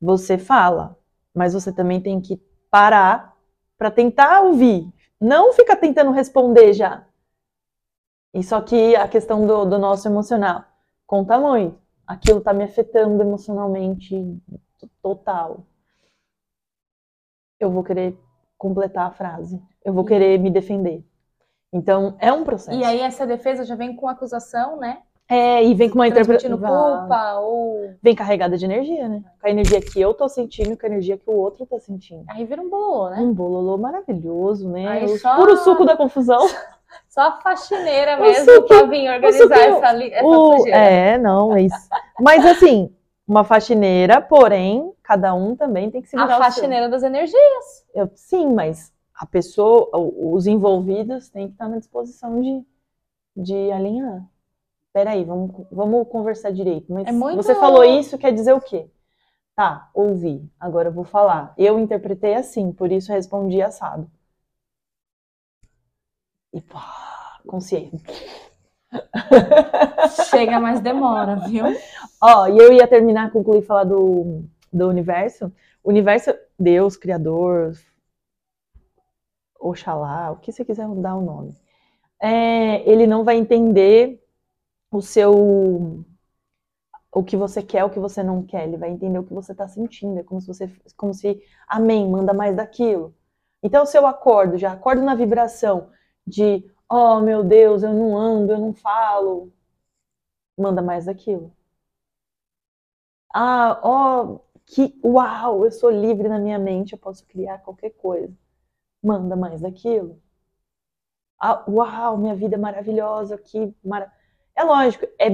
[0.00, 0.98] Você fala,
[1.32, 2.36] mas você também tem que
[2.68, 3.36] parar
[3.78, 7.06] para tentar ouvir, não fica tentando responder já.
[8.34, 10.64] E só que a questão do, do nosso emocional
[11.06, 11.78] conta muito.
[12.06, 14.16] Aquilo tá me afetando emocionalmente
[15.00, 15.64] total.
[17.60, 18.18] Eu vou querer
[18.66, 19.60] completar a frase.
[19.84, 21.04] Eu vou querer me defender.
[21.72, 22.78] Então, é um processo.
[22.78, 24.98] E aí essa defesa já vem com acusação, né?
[25.28, 26.98] É, e vem com uma Transmitindo interpretação.
[27.00, 27.94] culpa ou...
[28.02, 29.22] Vem carregada de energia, né?
[29.40, 32.24] Com a energia que eu tô sentindo, com a energia que o outro tá sentindo.
[32.28, 33.16] Aí vira um bololô, né?
[33.18, 34.86] Um bololô maravilhoso, né?
[34.86, 36.38] Aí o só- puro suco da confusão.
[37.08, 41.56] Só a faxineira mesmo suquinho- pra vir organizar suquinho- essa, li- essa O- é, não,
[41.56, 41.88] é isso.
[42.20, 42.94] Mas assim,
[43.26, 46.44] uma faxineira, porém, cada um também tem que segurar A o seu.
[46.52, 47.86] faxineira das energias.
[47.94, 52.64] Eu- sim, mas a pessoa, os envolvidos têm que estar na disposição de,
[53.36, 54.24] de alinhar.
[54.92, 56.92] Peraí, vamos, vamos conversar direito.
[56.92, 58.90] Mas É muito- você falou isso, quer dizer o quê?
[59.54, 60.50] Tá, ouvi.
[60.58, 61.54] Agora eu vou falar.
[61.56, 64.10] Eu interpretei assim, por isso respondi assado.
[66.52, 68.02] E pá, consciente.
[70.30, 71.64] Chega, mas demora, viu?
[72.20, 75.52] Ó, e eu ia terminar, concluir falar do, do universo.
[75.84, 77.74] Universo, Deus, Criador,
[79.58, 81.56] Oxalá, o que você quiser dar o nome.
[82.20, 84.22] É, ele não vai entender
[84.90, 86.04] o seu.
[87.14, 88.66] O que você quer, o que você não quer.
[88.66, 90.20] Ele vai entender o que você está sentindo.
[90.20, 90.70] É como se você.
[90.96, 91.42] Como se.
[91.66, 93.14] Amém, manda mais daquilo.
[93.62, 95.90] Então, se eu acordo, já acordo na vibração
[96.26, 96.64] de.
[96.92, 99.52] Oh, meu Deus, eu não ando, eu não falo.
[100.56, 101.54] Manda mais daquilo.
[103.34, 108.32] Ah, ó, que uau, eu sou livre na minha mente, eu posso criar qualquer coisa.
[109.02, 110.20] Manda mais daquilo.
[111.38, 114.10] Ah, uau, minha vida é maravilhosa, que mara...
[114.56, 115.28] É lógico, é,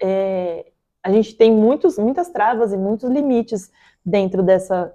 [0.00, 3.70] é- a gente tem muitos, muitas travas e muitos limites
[4.04, 4.94] dentro dessa.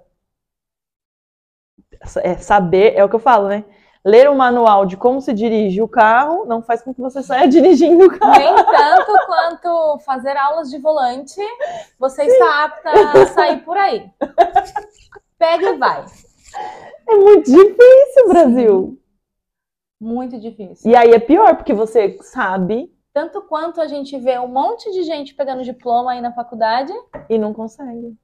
[2.00, 3.64] essa- é, saber, é o que eu falo, né?
[4.04, 7.46] Ler um manual de como se dirige o carro não faz com que você saia
[7.48, 8.38] dirigindo o carro.
[8.38, 11.40] Nem tanto quanto fazer aulas de volante,
[11.98, 14.10] você está apta a sair por aí.
[15.38, 16.04] Pega e vai.
[17.08, 18.98] É muito difícil, Brasil.
[20.00, 20.90] Muito difícil.
[20.90, 25.02] E aí é pior, porque você sabe Tanto quanto a gente vê um monte de
[25.02, 26.92] gente pegando diploma aí na faculdade.
[27.28, 28.16] e não consegue.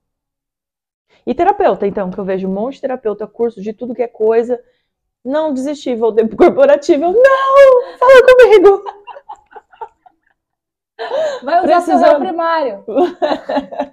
[1.26, 4.08] E terapeuta, então, que eu vejo um monte de terapeuta, curso de tudo que é
[4.08, 4.62] coisa.
[5.26, 7.02] Não desisti, voltei pro corporativo.
[7.02, 7.98] Eu, Não!
[7.98, 8.84] Fala comigo!
[11.42, 12.04] Vai usar seu Precisando.
[12.04, 12.84] réu primário.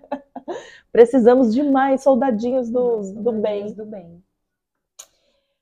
[0.91, 3.73] Precisamos de mais soldadinhos do, do bem.
[3.73, 4.23] Do bem.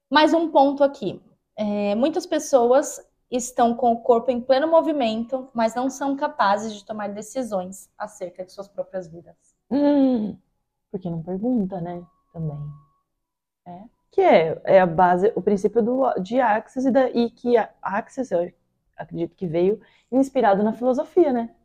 [0.10, 1.21] Mais um ponto aqui.
[1.55, 2.99] É, muitas pessoas
[3.31, 8.43] estão com o corpo em pleno movimento, mas não são capazes de tomar decisões acerca
[8.43, 9.38] de suas próprias vidas.
[9.71, 10.38] Hum,
[10.91, 12.05] porque não pergunta, né?
[12.34, 12.60] Também.
[13.65, 14.01] É.
[14.12, 17.69] Que é, é a base, o princípio do, de Axis e, da, e que a
[17.82, 18.52] Axis, eu
[18.97, 21.56] acredito que veio inspirado na filosofia, né?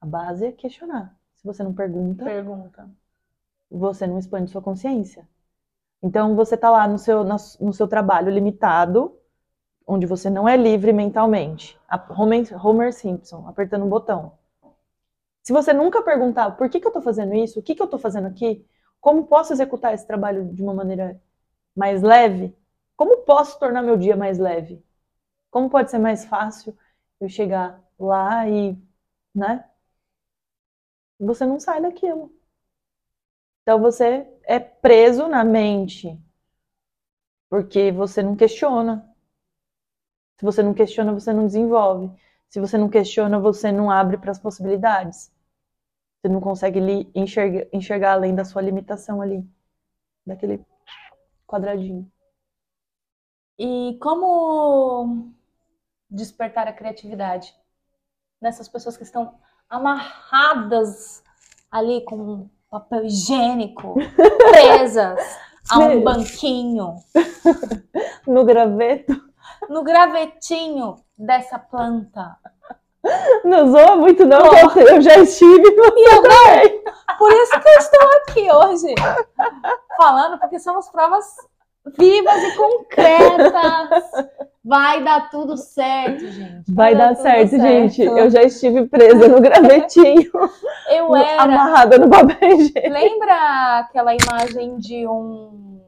[0.00, 1.16] A base é questionar.
[1.36, 2.90] Se você não pergunta, Pergunta.
[3.70, 5.28] você não expande sua consciência.
[6.02, 9.16] Então você tá lá no seu, na- no seu trabalho limitado,
[9.86, 11.78] onde você não é livre mentalmente.
[12.10, 14.32] Homer, Homer Simpson, apertando um botão.
[15.42, 17.86] Se você nunca perguntar por que, que eu tô fazendo isso, o que, que eu
[17.88, 18.64] tô fazendo aqui,
[19.00, 21.20] como posso executar esse trabalho de uma maneira
[21.74, 22.56] mais leve,
[22.96, 24.84] como posso tornar meu dia mais leve?
[25.50, 26.76] Como pode ser mais fácil
[27.20, 28.76] eu chegar lá e,
[29.34, 29.68] né?
[31.18, 32.32] Você não sai daquilo.
[33.62, 36.18] Então você é preso na mente.
[37.48, 39.08] Porque você não questiona.
[40.38, 42.10] Se você não questiona, você não desenvolve.
[42.48, 45.32] Se você não questiona, você não abre para as possibilidades.
[46.20, 46.80] Você não consegue
[47.14, 49.44] enxergar, enxergar além da sua limitação ali.
[50.26, 50.64] Daquele
[51.52, 52.10] quadradinho.
[53.58, 55.32] E como
[56.10, 57.54] despertar a criatividade
[58.40, 59.34] nessas pessoas que estão
[59.68, 61.22] amarradas
[61.70, 63.94] ali com um papel higiênico,
[64.50, 65.20] presas
[65.70, 66.96] a um banquinho,
[68.26, 69.12] No graveto.
[69.68, 72.36] no gravetinho dessa planta.
[73.44, 74.78] Não zoa muito, não, Oh.
[74.78, 76.81] eu- eu já estive e você também.
[77.22, 78.94] Por isso que eu estou aqui hoje
[79.96, 81.24] falando, porque somos provas
[81.96, 84.04] vivas e concretas.
[84.64, 86.72] Vai dar tudo certo, gente.
[86.74, 88.02] Vai dar tudo certo, gente.
[88.02, 90.30] Eu já estive presa no gravetinho,
[90.90, 91.42] Eu era.
[91.42, 92.92] amarrada no papel higiênico.
[92.92, 95.80] Lembra aquela imagem de um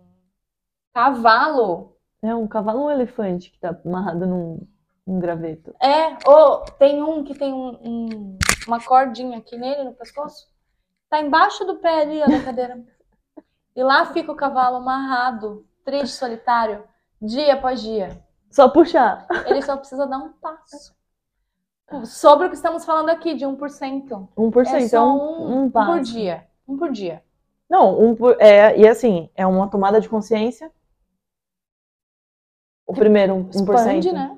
[0.95, 1.97] cavalo?
[2.23, 4.67] É um cavalo ou um elefante que tá amarrado num,
[5.07, 5.75] num graveto?
[5.83, 10.47] É, ou tem um que tem um- um- uma cordinha aqui nele no pescoço.
[11.15, 12.85] Tá embaixo do pé ali, ó, da cadeira.
[13.77, 16.83] E lá fica o cavalo amarrado, triste, solitário,
[17.23, 18.21] dia após dia.
[18.51, 19.25] Só puxar.
[19.47, 20.93] Ele só precisa dar um passo.
[22.05, 24.29] Sobre o que estamos falando aqui, de 1%.
[24.37, 24.67] 1%.
[24.75, 26.49] É só um, um, um um por dia.
[26.67, 27.23] Um por dia.
[27.71, 30.69] Não, um por, é, e assim, é uma tomada de consciência.
[32.85, 33.55] O primeiro, um, 1%.
[33.55, 34.37] Expande, né?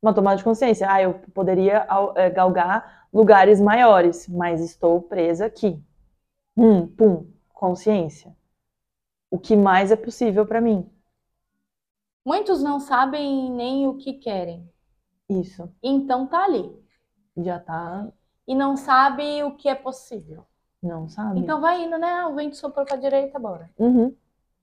[0.00, 0.90] Uma tomada de consciência.
[0.90, 5.78] Ah, eu poderia al- é, galgar lugares maiores, mas estou presa aqui.
[6.56, 8.36] Hum, pum, consciência.
[9.30, 10.90] O que mais é possível para mim?
[12.26, 14.70] Muitos não sabem nem o que querem.
[15.28, 15.72] Isso.
[15.82, 16.84] Então tá ali.
[17.36, 18.12] Já tá,
[18.46, 20.46] E não sabe o que é possível.
[20.82, 21.40] não sabe?
[21.40, 22.08] Então vai indo, né?
[22.10, 23.70] Ah, O vento soprou pra direita, bora.
[23.78, 24.14] Uhum.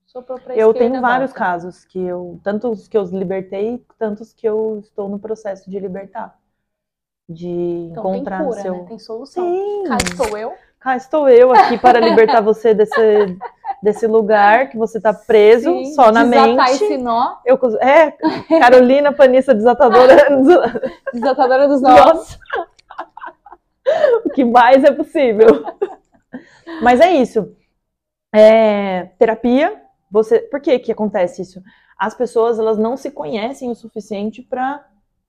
[0.06, 1.38] Soprou pra Eu esquerda, tenho vários volta.
[1.38, 6.38] casos que eu, tantos que eu libertei, tantos que eu estou no processo de libertar.
[7.28, 7.48] De
[7.90, 8.74] Então tem encontrar cura, seu.
[8.74, 8.84] né?
[8.86, 9.44] Tem solução.
[9.44, 9.84] Sim.
[9.86, 10.52] Cá estou eu.
[10.84, 13.38] Cá estou eu aqui para libertar você desse,
[13.82, 16.84] desse lugar que você está preso Sim, só na desatar mente.
[16.84, 17.38] esse nó.
[17.46, 18.10] Eu, é,
[18.60, 20.14] Carolina Panissa desatadora.
[21.10, 22.38] Desatadora dos nós.
[24.26, 25.64] O que mais é possível.
[26.82, 27.50] Mas é isso.
[28.30, 31.62] É, terapia, você, por que que acontece isso?
[31.98, 34.84] As pessoas elas não se conhecem o suficiente para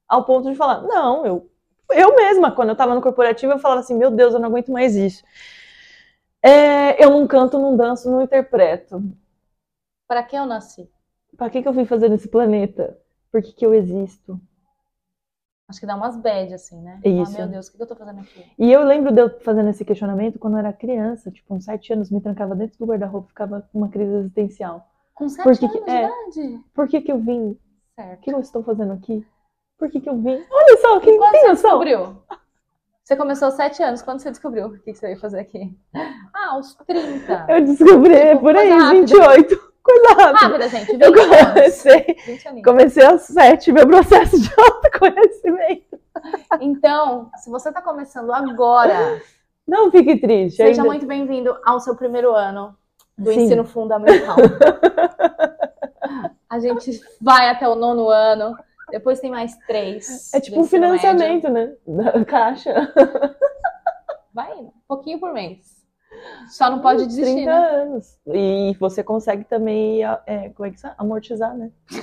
[0.06, 1.50] ao ponto de falar, não, eu
[1.90, 4.72] eu mesma quando eu estava no corporativo eu falava assim, meu Deus, eu não aguento
[4.72, 5.24] mais isso.
[6.42, 9.02] É, eu não canto, não danço, não interpreto.
[10.08, 10.90] Pra que eu nasci?
[11.38, 12.98] Para que que eu vim fazer nesse planeta?
[13.32, 14.40] Por que que eu existo?
[15.68, 17.02] Acho que dá umas bad, assim, né?
[17.04, 17.34] Isso.
[17.36, 18.46] Ah, meu Deus, o que eu tô fazendo aqui?
[18.58, 21.92] E eu lembro de eu fazendo esse questionamento quando eu era criança, tipo, uns sete
[21.92, 24.88] anos, me trancava dentro do guarda-roupa, ficava com uma crise existencial.
[25.16, 26.08] Com sete Por que que- anos é.
[26.32, 26.64] de idade.
[26.72, 27.50] Por que que eu vim?
[27.52, 27.60] O
[28.00, 28.22] Certo.
[28.22, 29.26] que eu estou fazendo aqui?
[29.78, 30.42] Por que que eu vim?
[30.50, 32.18] Olha só, E quem quando você descobriu?
[33.04, 34.02] Você começou aos sete anos.
[34.02, 35.78] Quando você descobriu o que que você ia fazer aqui?
[36.34, 37.46] Ah, aos 30.
[37.50, 38.94] Eu descobri Tipo, por aí, rápida.
[39.02, 39.74] 28.
[39.84, 40.40] Coisa rápida.
[40.48, 40.92] Rápida, gente.
[40.94, 42.66] 20 Eu comecei, 20 aninhos.
[42.66, 46.00] comecei aos sete, meu processo de autoconhecimento.
[46.60, 49.22] Então, se você tá começando agora,
[49.68, 50.58] Não fique triste.
[50.58, 52.76] seja ainda- muito bem-vindo ao seu primeiro ano
[53.16, 53.42] do Sim.
[53.42, 54.38] ensino fundamental.
[56.50, 58.56] A gente vai até o nono ano,
[58.92, 60.34] depois tem mais três.
[60.34, 61.74] É tipo um financiamento, né?
[61.88, 62.92] Da caixa.
[64.34, 65.76] Vai indo, um pouquinho por mês.
[66.50, 67.68] Só não pode desistir, 30 né?
[67.82, 68.18] anos.
[68.28, 70.78] E você consegue também, é, como é que?
[70.98, 71.72] Amortizar, né?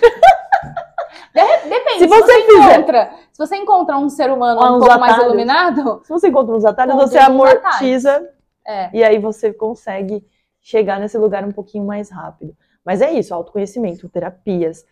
[1.34, 4.72] De- Depende, Se se, você você, fizer- encontra, se você encontra um ser humano Ah,
[4.76, 5.24] um pouco mais atalhos.
[5.32, 8.28] iluminado, Se você encontra uns atalhos, você uns amortiza
[8.66, 10.24] é, e aí você consegue
[10.60, 12.54] chegar nesse lugar um pouquinho mais rápido.
[12.84, 14.84] Mas é isso, autoconhecimento, terapias.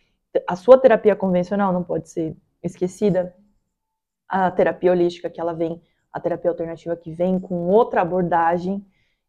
[0.46, 3.34] A sua terapia convencional não pode ser esquecida.
[4.28, 8.84] A terapia holística que ela vem, a terapia alternativa que vem com outra abordagem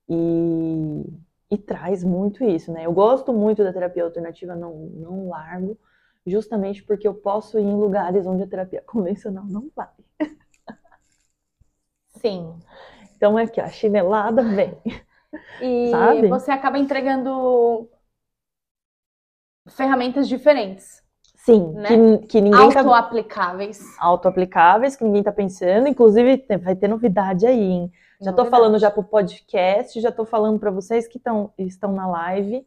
[0.07, 1.03] e,
[1.49, 2.85] e traz muito isso, né?
[2.85, 5.77] Eu gosto muito da terapia alternativa, não, não largo,
[6.25, 9.89] justamente porque eu posso ir em lugares onde a terapia convencional não vai.
[12.09, 12.59] sim.
[13.15, 14.77] Então é que a chinelada vem.
[15.59, 16.27] E Sabe?
[16.27, 17.89] você acaba entregando
[19.75, 21.01] ferramentas diferentes,
[21.35, 21.87] Sim, Né?
[22.19, 23.95] que, que ninguém tá auto-aplicáveis.
[23.99, 25.87] auto-aplicáveis, que ninguém tá pensando.
[25.87, 27.91] Inclusive, tem- vai ter novidade aí, hein?
[28.21, 28.49] Já tô Novidade.
[28.51, 32.63] falando já pro podcast, já tô falando para vocês que tão, estão na live,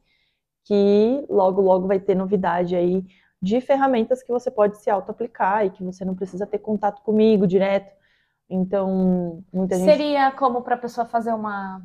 [0.64, 3.04] que logo, logo vai ter novidade aí
[3.40, 7.46] de ferramentas que você pode se auto-aplicar e que você não precisa ter contato comigo
[7.46, 7.92] direto.
[8.50, 9.84] Então, muita gente...
[9.84, 11.80] Seria como para a pessoa fazer uma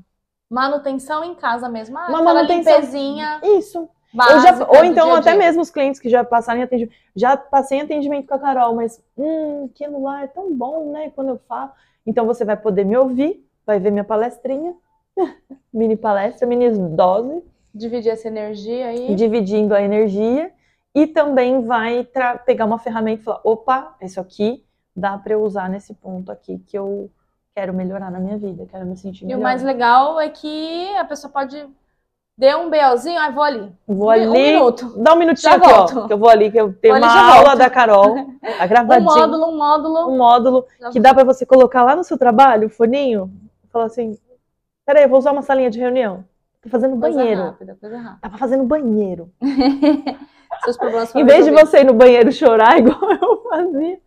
[0.49, 1.97] manutenção em casa mesmo.
[1.97, 2.73] Ah, Uma manutenção.
[2.73, 3.87] limpezinha Isso.
[4.13, 5.39] Já, ou do então dia até dia.
[5.39, 6.95] mesmo os clientes que já passaram em atendimento.
[7.15, 11.11] Já passei em atendimento com a Carol, mas hum, aquilo lá é tão bom, né?
[11.15, 11.71] Quando eu falo.
[12.05, 14.73] Então você vai poder me ouvir, vai ver minha palestrinha,
[15.73, 17.43] mini palestra, mini dose,
[17.73, 19.13] Dividir essa energia aí.
[19.13, 20.51] dividindo a energia,
[20.95, 22.07] e também vai
[22.45, 26.57] pegar uma ferramenta e falar: opa, isso aqui dá para eu usar nesse ponto aqui
[26.65, 27.11] que eu
[27.55, 29.39] quero melhorar na minha vida, quero me sentir E melhor.
[29.39, 31.63] o mais legal é que a pessoa pode
[32.39, 33.71] deu um BOzinho, ah, vou ali.
[33.85, 34.93] Vou Um ali, minuto.
[34.97, 37.33] dá um minutinho Já aqui, ó, que eu vou ali, que eu tenho Vou uma
[37.33, 37.57] aula volto.
[37.57, 38.15] da Carol,
[38.59, 39.01] a Um gravadinha.
[39.27, 40.07] módulo, um módulo.
[40.09, 43.29] um módulo Já que dá pra você colocar lá no seu trabalho, o foninho,
[43.71, 44.17] falar assim,
[44.85, 46.23] peraí, eu vou usar uma salinha de reunião.
[46.61, 47.41] Tô fazendo Coisa banheiro.
[47.43, 48.19] rápida, coisa rápida.
[48.21, 49.29] Tava fazendo banheiro.
[50.63, 53.99] Seus problemas Em vez de você ir no banheiro chorar, igual eu fazia.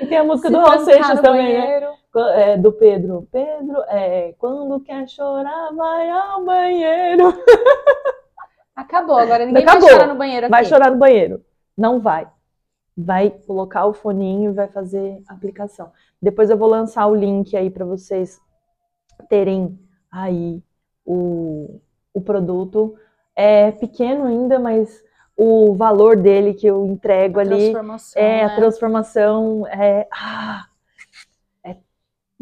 [0.00, 1.88] E tem a música Se do Raul Seixas também, né?
[2.16, 3.28] É, do Pedro.
[3.32, 7.34] Pedro, é, quando quer chorar, vai ao banheiro.
[8.74, 9.82] Acabou, agora ninguém Acabou.
[9.82, 10.50] vai chorar no banheiro aqui.
[10.50, 11.44] Vai chorar no banheiro.
[11.76, 12.28] Não vai.
[12.96, 15.90] Vai colocar o foninho e vai fazer a aplicação.
[16.22, 18.40] Depois eu vou lançar o link aí para vocês
[19.28, 19.78] terem
[20.10, 20.62] aí
[21.04, 21.80] o,
[22.12, 22.94] o produto.
[23.34, 25.02] É pequeno ainda, mas
[25.36, 28.56] o valor dele que eu entrego ali Transformação, é a né?
[28.56, 29.66] transformação.
[29.66, 30.73] É, ah, é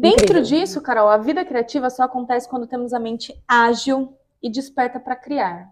[0.03, 0.43] Dentro incrível.
[0.43, 5.15] disso, Carol, a vida criativa só acontece quando temos a mente ágil e desperta para
[5.15, 5.69] criar.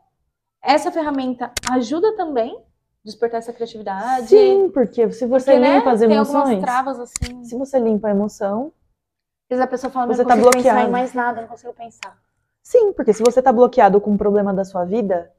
[0.63, 2.57] Essa ferramenta ajuda também
[3.03, 4.27] despertar essa criatividade.
[4.27, 7.43] Sim, porque se você Porque, né, limpa as Tem emoções, travas assim.
[7.43, 8.71] se você limpa a emoção,
[9.49, 10.87] Às vezes a pessoa fala, Você não tá consigo pensar bloqueado.
[10.87, 12.17] em mais nada, não consigo pensar.
[12.63, 15.29] sim, porque se você tá bloqueado com um problema da sua vida,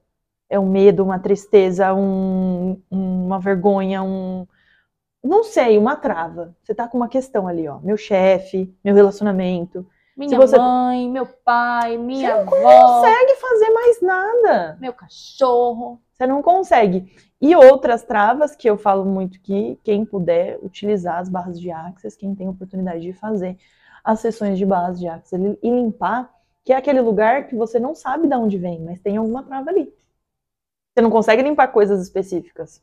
[0.51, 4.47] é um medo, uma tristeza, um, uma vergonha, um
[5.23, 6.55] não sei, uma trava.
[6.63, 11.27] Você tá com uma questão ali, ó, meu chefe, meu relacionamento, Minha você- mãe, meu
[11.27, 14.77] pai, minha avó, consegue fazer mais nada.
[14.81, 16.01] meu cachorro.
[16.13, 17.13] Você não consegue.
[17.41, 22.15] E outras travas que eu falo muito que quem puder utilizar as barras de Axis,
[22.17, 23.57] quem tem oportunidade de fazer
[24.05, 26.33] as sessões de barras de Axis e e limpar,
[26.65, 29.71] que é aquele lugar que você não sabe de onde vem, mas tem alguma trava
[29.71, 29.93] ali.
[30.95, 32.81] Você não consegue limpar coisas específicas.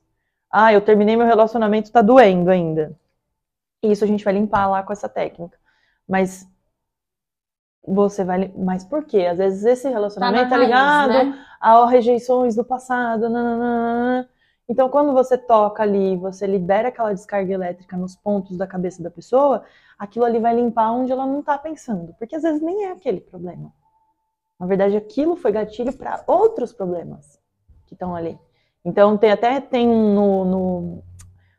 [0.51, 2.97] Ah, eu terminei meu relacionamento, tá doendo ainda.
[3.83, 5.57] Isso a gente vai limpar lá com essa técnica.
[6.07, 6.47] Mas
[7.85, 8.51] você vai.
[8.57, 9.25] Mas por quê?
[9.25, 11.45] Às vezes esse Tá na relacionamento tá, raiz, ligado né?
[11.59, 13.29] a rejeições do passado.
[13.29, 14.29] nananana.
[14.67, 19.09] Então, quando você toca ali, você libera aquela descarga elétrica nos pontos da cabeça da
[19.09, 19.63] pessoa,
[19.97, 22.13] aquilo ali vai limpar onde ela não tá pensando.
[22.19, 23.73] Porque às vezes nem é aquele problema.
[24.59, 27.39] Na verdade, aquilo foi gatilho para outros problemas
[27.87, 28.37] que estão ali.
[28.85, 31.03] Então, tem até tem no, no,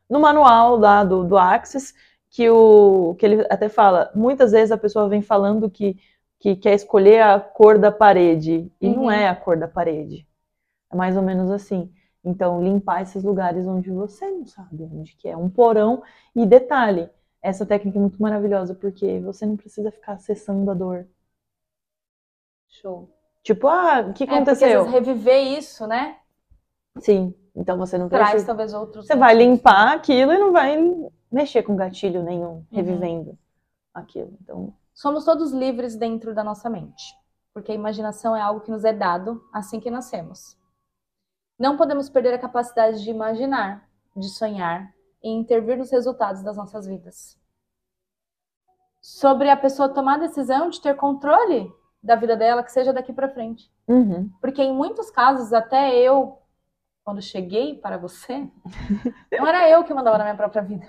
[0.08, 1.94] no manual lá do, do Axis
[2.30, 5.98] que, o, que ele até fala, muitas vezes a pessoa vem falando que,
[6.40, 9.10] que quer escolher a cor da parede, e não Uhum.
[9.10, 10.26] é a cor da parede.
[10.92, 11.92] É mais ou menos assim.
[12.24, 15.36] Então, limpar esses lugares onde você não sabe onde que é.
[15.36, 16.02] Um porão.
[16.36, 17.08] E detalhe,
[17.42, 21.08] essa técnica é muito maravilhosa, porque você não precisa ficar acessando a dor.
[22.68, 23.10] Show.
[23.42, 24.68] Tipo, ah, o que É, porque aconteceu?
[24.68, 26.19] vezes reviver isso, né?
[26.98, 28.46] Sim, então você não Traz precisa.
[28.46, 29.06] talvez outros.
[29.06, 30.76] Você vai limpar aquilo e não vai
[31.30, 33.38] mexer com gatilho nenhum, revivendo
[33.94, 34.36] aquilo.
[34.42, 37.16] Então, Somos todos livres dentro da nossa mente,
[37.54, 40.58] porque a imaginação é algo que nos é dado assim que nascemos.
[41.58, 46.86] Não podemos perder a capacidade de imaginar, de sonhar e intervir nos resultados das nossas
[46.86, 47.38] vidas.
[49.00, 51.72] Sobre a pessoa tomar a decisão de ter controle
[52.02, 53.70] da vida dela, que seja daqui para frente.
[53.88, 54.30] uhum.
[54.40, 56.39] Porque em muitos casos, até eu,
[57.10, 58.46] quando cheguei para você,
[59.32, 60.86] não era eu que mandava na minha própria vida.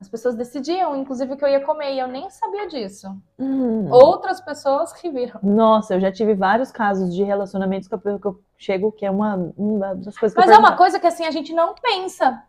[0.00, 3.08] As pessoas decidiam, inclusive, o que eu ia comer, e eu nem sabia disso.
[3.38, 3.90] Hum.
[3.90, 5.40] Outras pessoas que viram.
[5.42, 9.10] Nossa, eu já tive vários casos de relacionamentos que eu, que eu chego, que é
[9.10, 11.74] uma, uma das coisas que Mas eu é uma coisa que assim a gente não
[11.74, 12.42] pensa.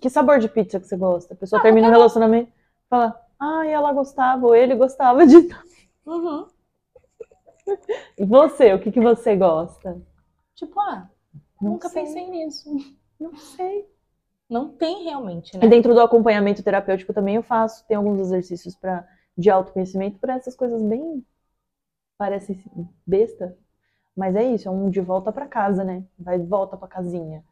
[0.00, 1.32] Que sabor de pizza que você gosta?
[1.32, 5.36] A Ah, pessoa termina um relacionamento e fala, ah, ela gostava, ou ele gostava de.
[6.06, 6.46] Uhum.
[8.16, 10.00] E você, o que, que você gosta?
[10.54, 11.10] Tipo, ah,
[11.60, 12.70] Não nunca sei, pensei nisso.
[13.20, 13.86] Não sei.
[14.48, 15.68] Não tem realmente, E né?
[15.68, 20.54] dentro do acompanhamento terapêutico também eu faço, tem alguns exercícios pra, de autoconhecimento para essas
[20.54, 21.24] coisas bem.
[22.18, 22.58] Parecem
[23.06, 23.56] besta,
[24.16, 26.04] mas é isso, é um de volta para casa, né?
[26.18, 27.44] Vai de volta para casinha.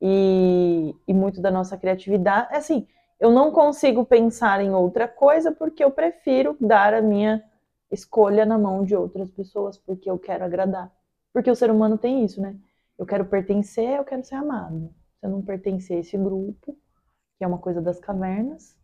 [0.00, 2.54] E, e muito da nossa criatividade.
[2.54, 2.86] É assim,
[3.20, 7.42] eu não consigo pensar em outra coisa porque eu prefiro dar a minha
[7.90, 10.92] escolha na mão de outras pessoas, porque eu quero agradar.
[11.32, 12.56] Porque o ser humano tem isso, né?
[12.98, 14.94] Eu quero pertencer, eu quero ser amado.
[15.20, 16.76] Se eu não pertencer a esse grupo,
[17.36, 18.76] que é uma coisa das cavernas,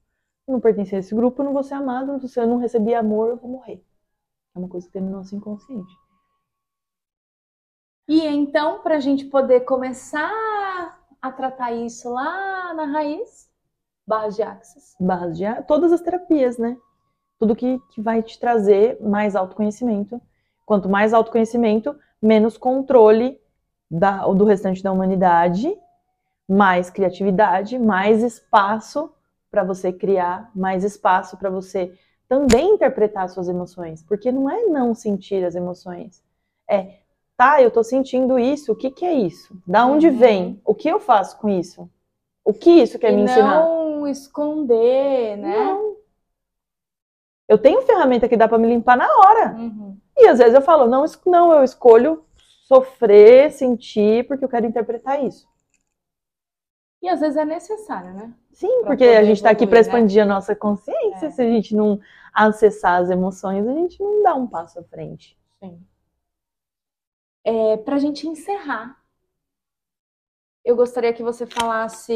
[0.47, 2.27] eu não pertencer a esse grupo, eu não vou ser amado.
[2.27, 3.83] Se eu não receber amor, eu vou morrer.
[4.55, 5.93] É uma coisa que tem no nosso inconsciente.
[8.09, 10.31] E então, para a gente poder começar
[11.21, 13.49] a tratar isso lá na raiz,
[14.07, 14.97] barras de axis.
[15.01, 16.77] Barras de todas as terapias, né?
[17.39, 20.21] Tudo que, que vai te trazer mais autoconhecimento.
[20.67, 23.41] Quanto mais autoconhecimento, menos controle
[23.93, 25.77] da, do restante da humanidade,
[26.49, 29.13] mais criatividade, mais espaço
[29.51, 31.93] para você criar, mais espaço para você
[32.27, 34.03] também interpretar suas emoções.
[34.03, 36.23] Porque não é não sentir as emoções.
[36.69, 37.01] É,
[37.37, 39.55] tá, eu tô sentindo isso, o que, que é isso?
[39.67, 40.17] Da onde Uhum.
[40.17, 40.63] vem?
[40.65, 41.89] O que eu faço com isso?
[42.45, 43.61] O que isso quer e me ensinar?
[43.61, 45.57] não esconder, né?
[45.65, 45.97] Não.
[47.47, 49.55] Eu tenho ferramenta que dá pra me limpar na hora.
[49.55, 49.97] Uhum.
[50.17, 52.25] E às vezes eu falo, não, não, eu escolho
[52.73, 55.47] sofrer, sentir, porque eu quero interpretar isso.
[57.03, 58.33] E às vezes é necessário, né?
[58.53, 59.81] Sim, Pra porque a gente tá aqui né?
[59.81, 61.27] expandir a nossa consciência.
[61.27, 61.31] É.
[61.31, 62.01] Se a gente não
[62.33, 65.37] acessar as emoções, a gente não dá um passo à frente.
[65.59, 65.85] Sim.
[67.45, 69.03] É, para a gente encerrar,
[70.65, 72.15] eu gostaria que você falasse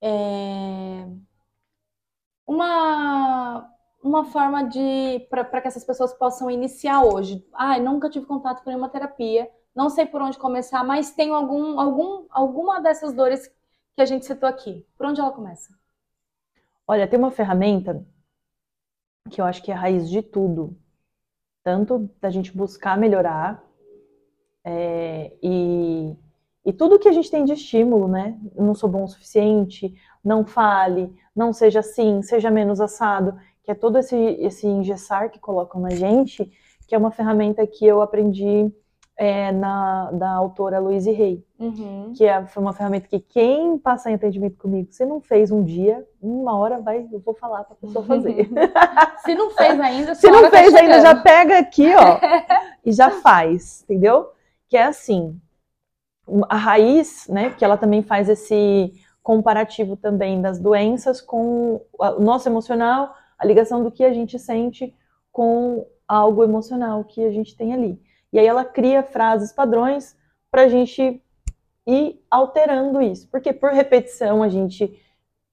[0.00, 1.04] é,
[2.46, 3.68] uma,
[4.08, 7.46] uma forma de para que essas pessoas possam iniciar hoje.
[7.52, 11.78] Ah, nunca tive contato com nenhuma terapia, não sei por onde começar, mas tenho algum,
[11.78, 13.46] algum, alguma dessas dores
[13.94, 14.86] que a gente citou aqui.
[14.96, 15.72] Por onde ela começa?
[16.86, 18.04] Olha, tem uma ferramenta
[19.30, 20.76] que eu acho que é a raiz de tudo.
[21.62, 23.62] Tanto da gente buscar melhorar
[24.64, 26.16] é, e,
[26.64, 28.38] E tudo que a gente tem de estímulo, né?
[28.54, 33.38] Não sou bom o suficiente, não fale, não seja assim, seja menos assado,
[33.68, 36.50] que é todo esse, esse engessar que colocam na gente,
[36.86, 38.72] que é uma ferramenta que eu aprendi
[39.14, 42.14] é, na, da autora Louise Rey, Uhum.
[42.16, 45.62] que é, foi uma ferramenta que quem passa em atendimento comigo, se não fez um
[45.62, 48.48] dia, uma hora vai, eu vou falar para a pessoa fazer.
[49.26, 51.02] Se não fez ainda, Se não tá fez ainda, chegando.
[51.02, 52.18] já pega aqui, ó,
[52.86, 54.30] e já faz, entendeu?
[54.66, 55.38] Que é assim,
[56.48, 62.48] a raiz, né, que ela também faz esse comparativo também das doenças com o nosso
[62.48, 64.94] emocional, a ligação do que a gente sente
[65.30, 68.00] com algo emocional que a gente tem ali.
[68.32, 70.16] E aí ela cria frases padrões
[70.50, 71.22] para a gente
[71.86, 73.28] ir alterando isso.
[73.28, 75.00] Porque por repetição a gente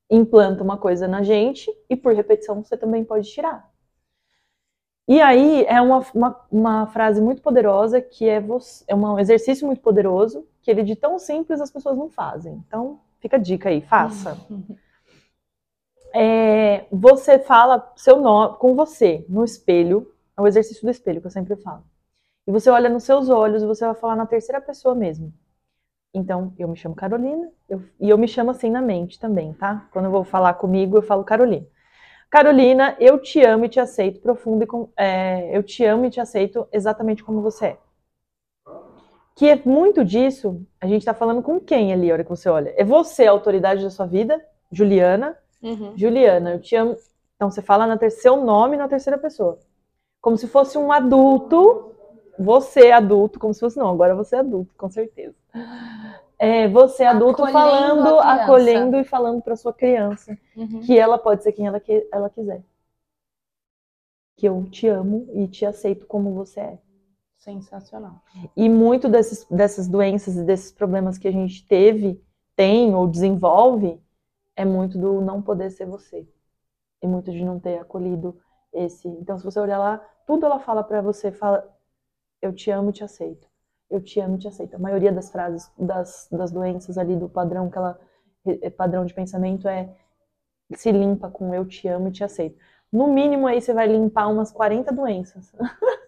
[0.09, 3.69] implanta uma coisa na gente e por repetição você também pode tirar.
[5.07, 9.67] E aí é uma, uma, uma frase muito poderosa que é, você, é um exercício
[9.67, 12.63] muito poderoso que ele de tão simples as pessoas não fazem.
[12.67, 14.35] Então fica a dica aí, faça.
[16.17, 21.27] É, você fala seu nome com você no espelho, é o exercício do espelho que
[21.27, 21.83] eu sempre falo.
[22.47, 25.33] E você olha nos seus olhos e você vai falar na terceira pessoa mesmo.
[26.13, 29.87] Então, eu me chamo Carolina, eu- e eu me chamo assim na mente também, tá?
[29.91, 31.65] Quando eu vou falar comigo, eu falo Carolina.
[32.29, 36.09] Carolina, eu te amo e te aceito profundo e com, é, eu te amo e
[36.11, 37.77] te aceito exatamente como você é.
[39.35, 42.47] Que é muito disso, a gente tá falando com quem ali, a hora que você
[42.47, 42.73] olha?
[42.77, 44.41] É você a autoridade da sua vida,
[44.71, 45.37] Juliana.
[45.65, 45.97] Uhum.
[45.97, 46.95] Juliana, eu te amo.
[47.35, 49.57] Então você fala na ter seu nome na terceira pessoa.
[50.21, 51.91] Como se fosse um adulto,
[52.37, 55.35] você adulto, como se fosse não, agora você é adulto, com certeza.
[56.37, 60.81] É, você adulto Acolhendo falando, acolhendo e falando para sua criança Uhum.
[60.81, 62.61] que ela pode ser quem ela, que, ela quiser.
[64.37, 66.79] Que eu te amo e te aceito como você é.
[67.37, 68.21] Sensacional.
[68.55, 72.21] E muito desses, dessas doenças e desses problemas que a gente teve,
[72.55, 73.99] tem ou desenvolve,
[74.55, 76.27] é muito do não poder ser você.
[77.01, 78.39] E muito de não ter acolhido
[78.73, 79.07] esse.
[79.07, 81.67] Então, se você olhar lá, tudo ela fala pra você, fala,
[82.41, 83.47] eu te amo e te aceito.
[83.89, 84.75] Eu te amo e te aceito.
[84.75, 87.99] A maioria das frases das, das doenças ali do padrão que ela
[88.45, 89.95] eh, padrão de pensamento é
[90.73, 92.57] se limpa com eu te amo e te aceito.
[92.91, 95.53] No mínimo aí você vai limpar umas 40 doenças.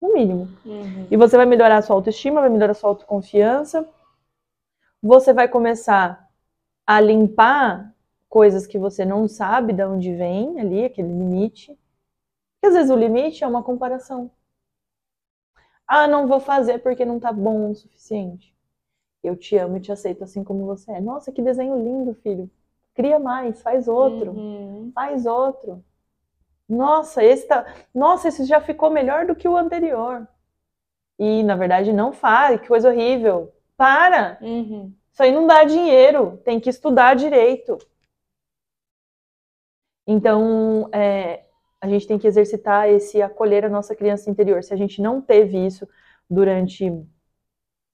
[0.00, 0.48] no mínimo.
[0.64, 1.06] Uhum.
[1.10, 3.86] E você vai melhorar a sua autoestima, vai melhorar a sua autoconfiança.
[5.02, 6.29] Você vai começar
[6.90, 7.94] a limpar
[8.28, 11.78] coisas que você não sabe de onde vem ali, aquele limite.
[12.54, 14.28] Porque às vezes o limite é uma comparação.
[15.86, 18.52] Ah, não vou fazer porque não tá bom o suficiente.
[19.22, 21.00] Eu te amo e te aceito assim como você é.
[21.00, 22.50] Nossa, que desenho lindo, filho.
[22.92, 24.90] Cria mais, faz outro Uhum.
[24.92, 25.84] faz outro.
[26.68, 30.26] Nossa, esse tá, nossa, esse já ficou melhor do que o anterior.
[31.20, 33.54] E na verdade não faz, que coisa horrível.
[33.76, 34.38] Para!
[34.42, 34.92] Uhum.
[35.12, 37.76] Isso aí não dá dinheiro, tem que estudar direito.
[40.06, 41.44] Então, é,
[41.80, 44.62] a gente tem que exercitar esse acolher a nossa criança interior.
[44.62, 45.86] Se a gente não teve isso
[46.28, 46.90] durante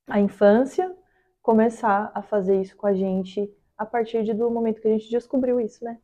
[0.09, 0.95] a infância,
[1.43, 5.11] começar a fazer isso com a gente a partir de- do momento que a gente
[5.11, 5.99] descobriu isso, né?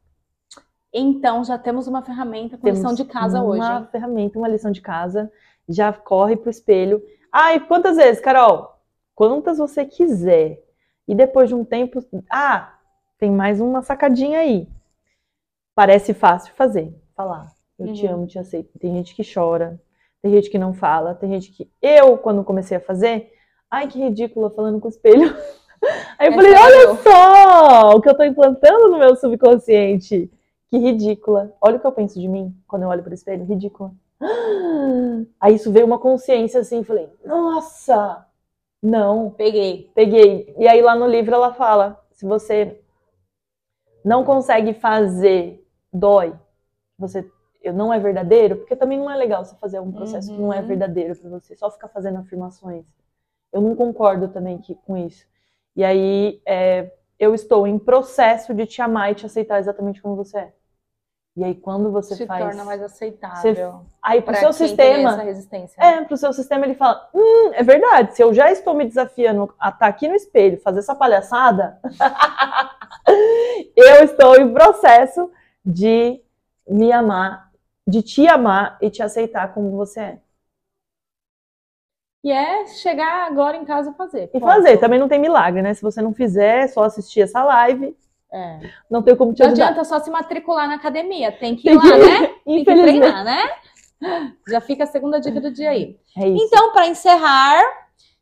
[0.92, 3.62] Então, já temos uma ferramenta com Temos lição de casa uma hoje.
[3.62, 3.88] hein?
[3.90, 5.32] ferramenta, uma lição de casa.
[5.68, 7.02] Já corre pro espelho.
[7.30, 8.76] Ai, quantas vezes, Carol?
[9.14, 10.62] Quantas você quiser.
[11.08, 12.00] E depois de um tempo,
[12.30, 12.74] ah,
[13.18, 14.68] tem mais uma sacadinha aí.
[15.74, 17.50] Parece fácil fazer, falar.
[17.78, 18.14] Eu te Uhum.
[18.14, 18.78] amo, te aceito.
[18.78, 19.80] Tem gente que chora,
[20.20, 21.70] tem gente que não fala, tem gente que.
[21.80, 23.32] Eu, quando comecei a fazer,
[23.70, 25.34] ai, que ridícula falando com o espelho.
[26.18, 30.30] Aí eu Essa falei, olha só o que eu tô implantando no meu subconsciente.
[30.70, 31.52] Que ridícula.
[31.60, 33.44] Olha o que eu penso de mim quando eu olho pro espelho.
[33.44, 33.92] Ridícula.
[35.40, 38.24] Aí isso veio uma consciência assim, falei, nossa,
[38.82, 39.90] não, Peguei.
[39.94, 40.54] peguei.
[40.58, 42.80] E aí lá no livro ela fala, se você
[44.04, 46.34] não consegue fazer, dói,
[46.98, 47.28] você
[47.74, 50.60] não é verdadeiro, porque também não é legal você fazer um processo que não é
[50.60, 50.66] Uhum.
[50.66, 52.84] verdadeiro pra você, só ficar fazendo afirmações.
[53.52, 55.26] Eu não concordo também que, com isso.
[55.76, 60.16] E aí é, eu estou em processo de te amar e te aceitar exatamente como
[60.16, 60.52] você é.
[61.34, 63.86] E aí quando você Se faz, torna mais aceitável.
[64.02, 65.16] aí pro Pra seu sistema,
[65.78, 69.52] é, pro seu sistema ele fala, hum, é verdade, se eu já estou me desafiando
[69.58, 71.80] a estar aqui no espelho, fazer essa palhaçada,
[73.74, 75.30] eu estou em processo
[75.64, 76.20] de
[76.68, 77.50] me amar,
[77.88, 80.18] de te amar e te aceitar como você é.
[82.24, 84.24] E é chegar agora em casa fazer.
[84.32, 84.46] E Ponto.
[84.46, 85.74] fazer, também não tem milagre, né?
[85.74, 87.96] Se você não fizer, é só assistir essa live,
[88.32, 88.60] É.
[88.90, 89.64] não tem como te Não ajudar.
[89.68, 91.30] adianta só se matricular na academia.
[91.30, 92.26] Tem que Tem ir lá, que- né?
[92.44, 93.42] Tem que treinar, né?
[94.48, 95.98] Já fica a segunda dica do dia aí.
[96.16, 96.44] É isso.
[96.46, 97.62] Então, para encerrar,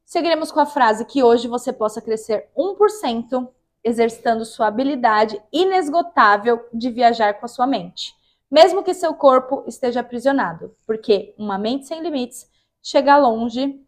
[0.05, 3.47] Seguiremos com a frase que hoje você possa crescer 1%,
[3.85, 8.13] exercitando sua habilidade inesgotável de viajar com a sua mente,
[8.51, 12.51] mesmo que seu corpo esteja aprisionado, porque uma mente sem limites
[12.83, 13.81] chega longe,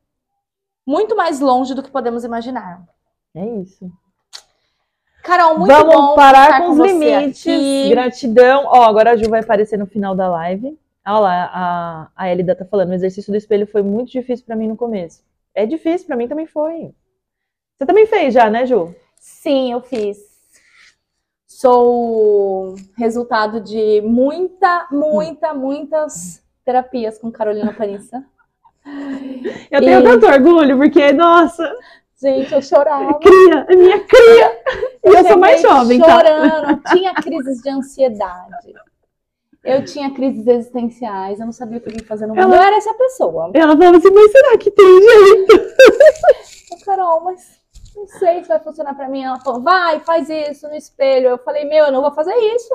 [0.86, 2.84] muito mais longe do que podemos imaginar.
[3.34, 3.90] É isso.
[5.22, 7.40] Carol, muito Vamos bom parar com os limites.
[7.46, 7.88] aqui.
[7.90, 8.64] Gratidão.
[8.66, 10.78] Ó, agora a Ju vai aparecer no final da live.
[11.06, 12.90] Olha lá, a, a Elida tá falando.
[12.90, 15.22] O exercício do espelho foi muito difícil pra mim no começo.
[15.54, 16.92] É difícil, pra mim também foi.
[17.78, 18.94] Você também fez já, né, Ju?
[19.20, 20.18] Sim, eu fiz.
[21.46, 28.24] Sou resultado de muita, muita, muitas terapias com Carolina Panissa.
[29.70, 31.72] Eu tenho E- tanto orgulho, porque, nossa,
[32.22, 33.18] Gente, eu chorava.
[33.18, 34.62] cria, é minha cria.
[35.04, 36.08] E eu sou mais jovem, tá?
[36.20, 38.74] chorando, tinha crises de ansiedade.
[39.64, 42.42] Eu tinha crises existenciais, eu não sabia o que eu ia fazer no mundo.
[42.44, 43.50] Ela- Eu era essa pessoa.
[43.54, 45.52] Ela falava assim, mas será que tem jeito?
[46.72, 47.40] Eu, Carol, mas
[47.96, 49.22] não sei se vai funcionar pra mim.
[49.24, 51.28] Ela falou, vai, faz isso no espelho.
[51.28, 52.74] Eu falei, meu, eu não vou fazer isso.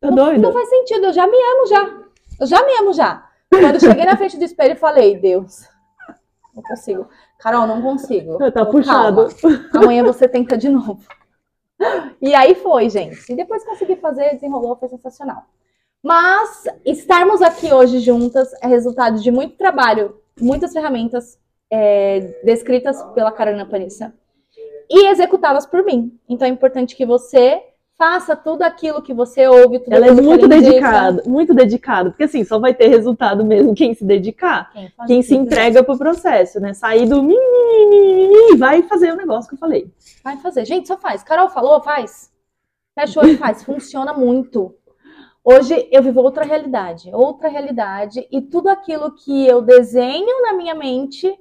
[0.00, 0.38] Tá Não, doida?
[0.38, 2.00] não faz sentido, eu já me amo já.
[2.40, 3.26] Eu já me amo já.
[3.50, 5.66] Quando eu cheguei na frente do espelho, eu falei, Deus,
[6.54, 7.06] não consigo.
[7.42, 8.38] Carol, não consigo.
[8.52, 9.28] Tá puxado.
[9.34, 9.68] calma.
[9.74, 11.00] Amanhã você tenta de novo.
[12.20, 13.32] E aí foi, gente.
[13.32, 15.42] E depois consegui fazer, desenrolou, foi sensacional.
[16.00, 21.36] Mas estarmos aqui hoje juntas é resultado de muito trabalho, muitas ferramentas
[21.68, 24.14] é, descritas pela Carolina Panissa
[24.88, 26.16] e executadas por mim.
[26.28, 27.60] Então é importante que você
[27.96, 32.10] faça tudo aquilo que você ouve, tudo Ela é muito dedicada, muito dedicada.
[32.10, 34.72] Porque assim, só vai ter resultado mesmo quem se dedicar.
[34.72, 36.74] Quem, Quem se entrega pro processo, né?
[36.74, 39.92] Sair do e vai fazer o negócio que eu falei.
[40.22, 40.64] Vai fazer.
[40.64, 41.22] Gente, só faz.
[41.22, 42.32] Carol falou, faz.
[42.94, 43.62] Fecha o olho faz.
[43.62, 44.74] Funciona muito.
[45.44, 50.74] Hoje eu vivo outra realidade, outra realidade, e tudo aquilo que eu desenho na minha
[50.74, 51.36] mente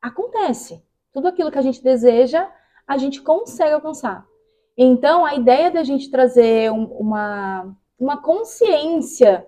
[0.00, 0.80] acontece.
[1.12, 2.48] Tudo aquilo que a gente deseja,
[2.86, 4.24] a gente consegue alcançar.
[4.76, 9.46] Então, a ideia da gente trazer um- uma, uma consciência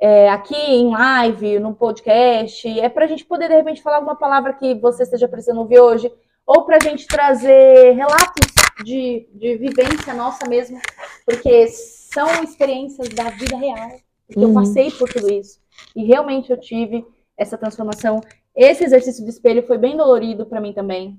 [0.00, 4.16] é, aqui em live, no podcast, é para a gente poder, de repente, falar alguma
[4.16, 6.12] palavra que você esteja precisando ouvir hoje,
[6.46, 8.52] ou para a gente trazer relatos
[8.84, 10.78] de, de vivência nossa mesmo,
[11.24, 13.92] porque são experiências da vida real,
[14.26, 14.54] porque eu Uhum.
[14.54, 15.58] passei por tudo isso,
[15.96, 17.06] e realmente eu tive
[17.38, 18.20] essa transformação.
[18.54, 21.18] Esse exercício do espelho foi bem dolorido para mim também.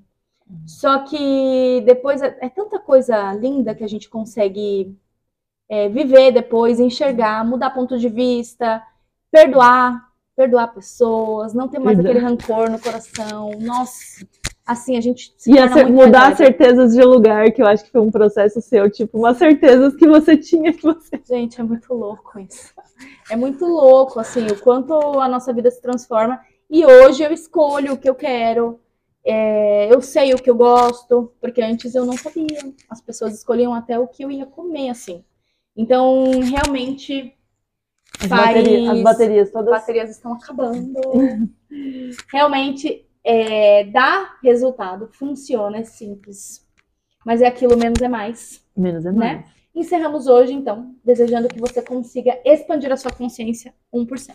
[0.65, 4.95] Só que depois é, é tanta coisa linda que a gente consegue
[5.69, 8.81] é, viver depois, enxergar, mudar ponto de vista,
[9.31, 10.01] perdoar,
[10.35, 12.15] perdoar pessoas, não ter mais Perdoar.
[12.15, 13.51] aquele rancor no coração.
[13.59, 14.25] Nossa,
[14.65, 16.37] assim a gente se E mudar leve.
[16.37, 20.07] certezas de lugar, que eu acho que foi um processo seu, tipo, umas certezas que
[20.07, 21.21] você tinha que você.
[21.27, 22.73] Gente, é muito louco isso.
[23.29, 26.39] É muito louco, assim, o quanto a nossa vida se transforma.
[26.69, 28.79] E hoje eu escolho o que eu quero.
[29.25, 32.45] É, eu sei o que eu gosto, porque antes eu não sabia.
[32.89, 35.23] As pessoas escolhiam até o que eu ia comer, assim.
[35.75, 37.33] Então, realmente,
[38.21, 38.55] As, faz...
[38.55, 39.69] bateria- as baterias As todas.
[39.71, 40.99] baterias estão acabando.
[42.31, 46.65] Realmente, é, dá resultado, funciona, é simples.
[47.25, 48.63] Mas é aquilo menos é mais.
[48.77, 49.17] Menos é Né?
[49.17, 49.55] mais.
[49.73, 54.31] Encerramos hoje, então, desejando que você consiga expandir a sua consciência 1%.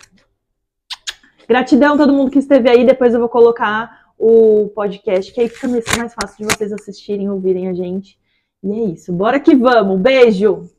[1.49, 2.85] Gratidão a todo mundo que esteve aí.
[2.85, 7.31] Depois eu vou colocar o podcast, que aí fica mais mais fácil de vocês assistirem,
[7.31, 8.21] ouvirem a gente.
[8.63, 9.11] E é isso.
[9.15, 9.99] Bora que vamos.
[9.99, 10.71] Beijo!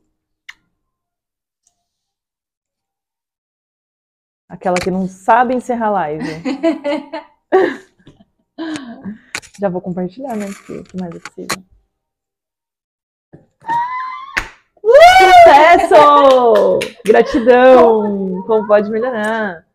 [4.48, 6.24] Aquela que não sabe encerrar live.
[9.58, 10.46] Já vou compartilhar, né?
[10.46, 11.64] Porque o que mais é possível.
[15.42, 16.78] Sucesso!
[17.04, 18.40] Gratidão!
[18.46, 19.66] Como pode melhorar?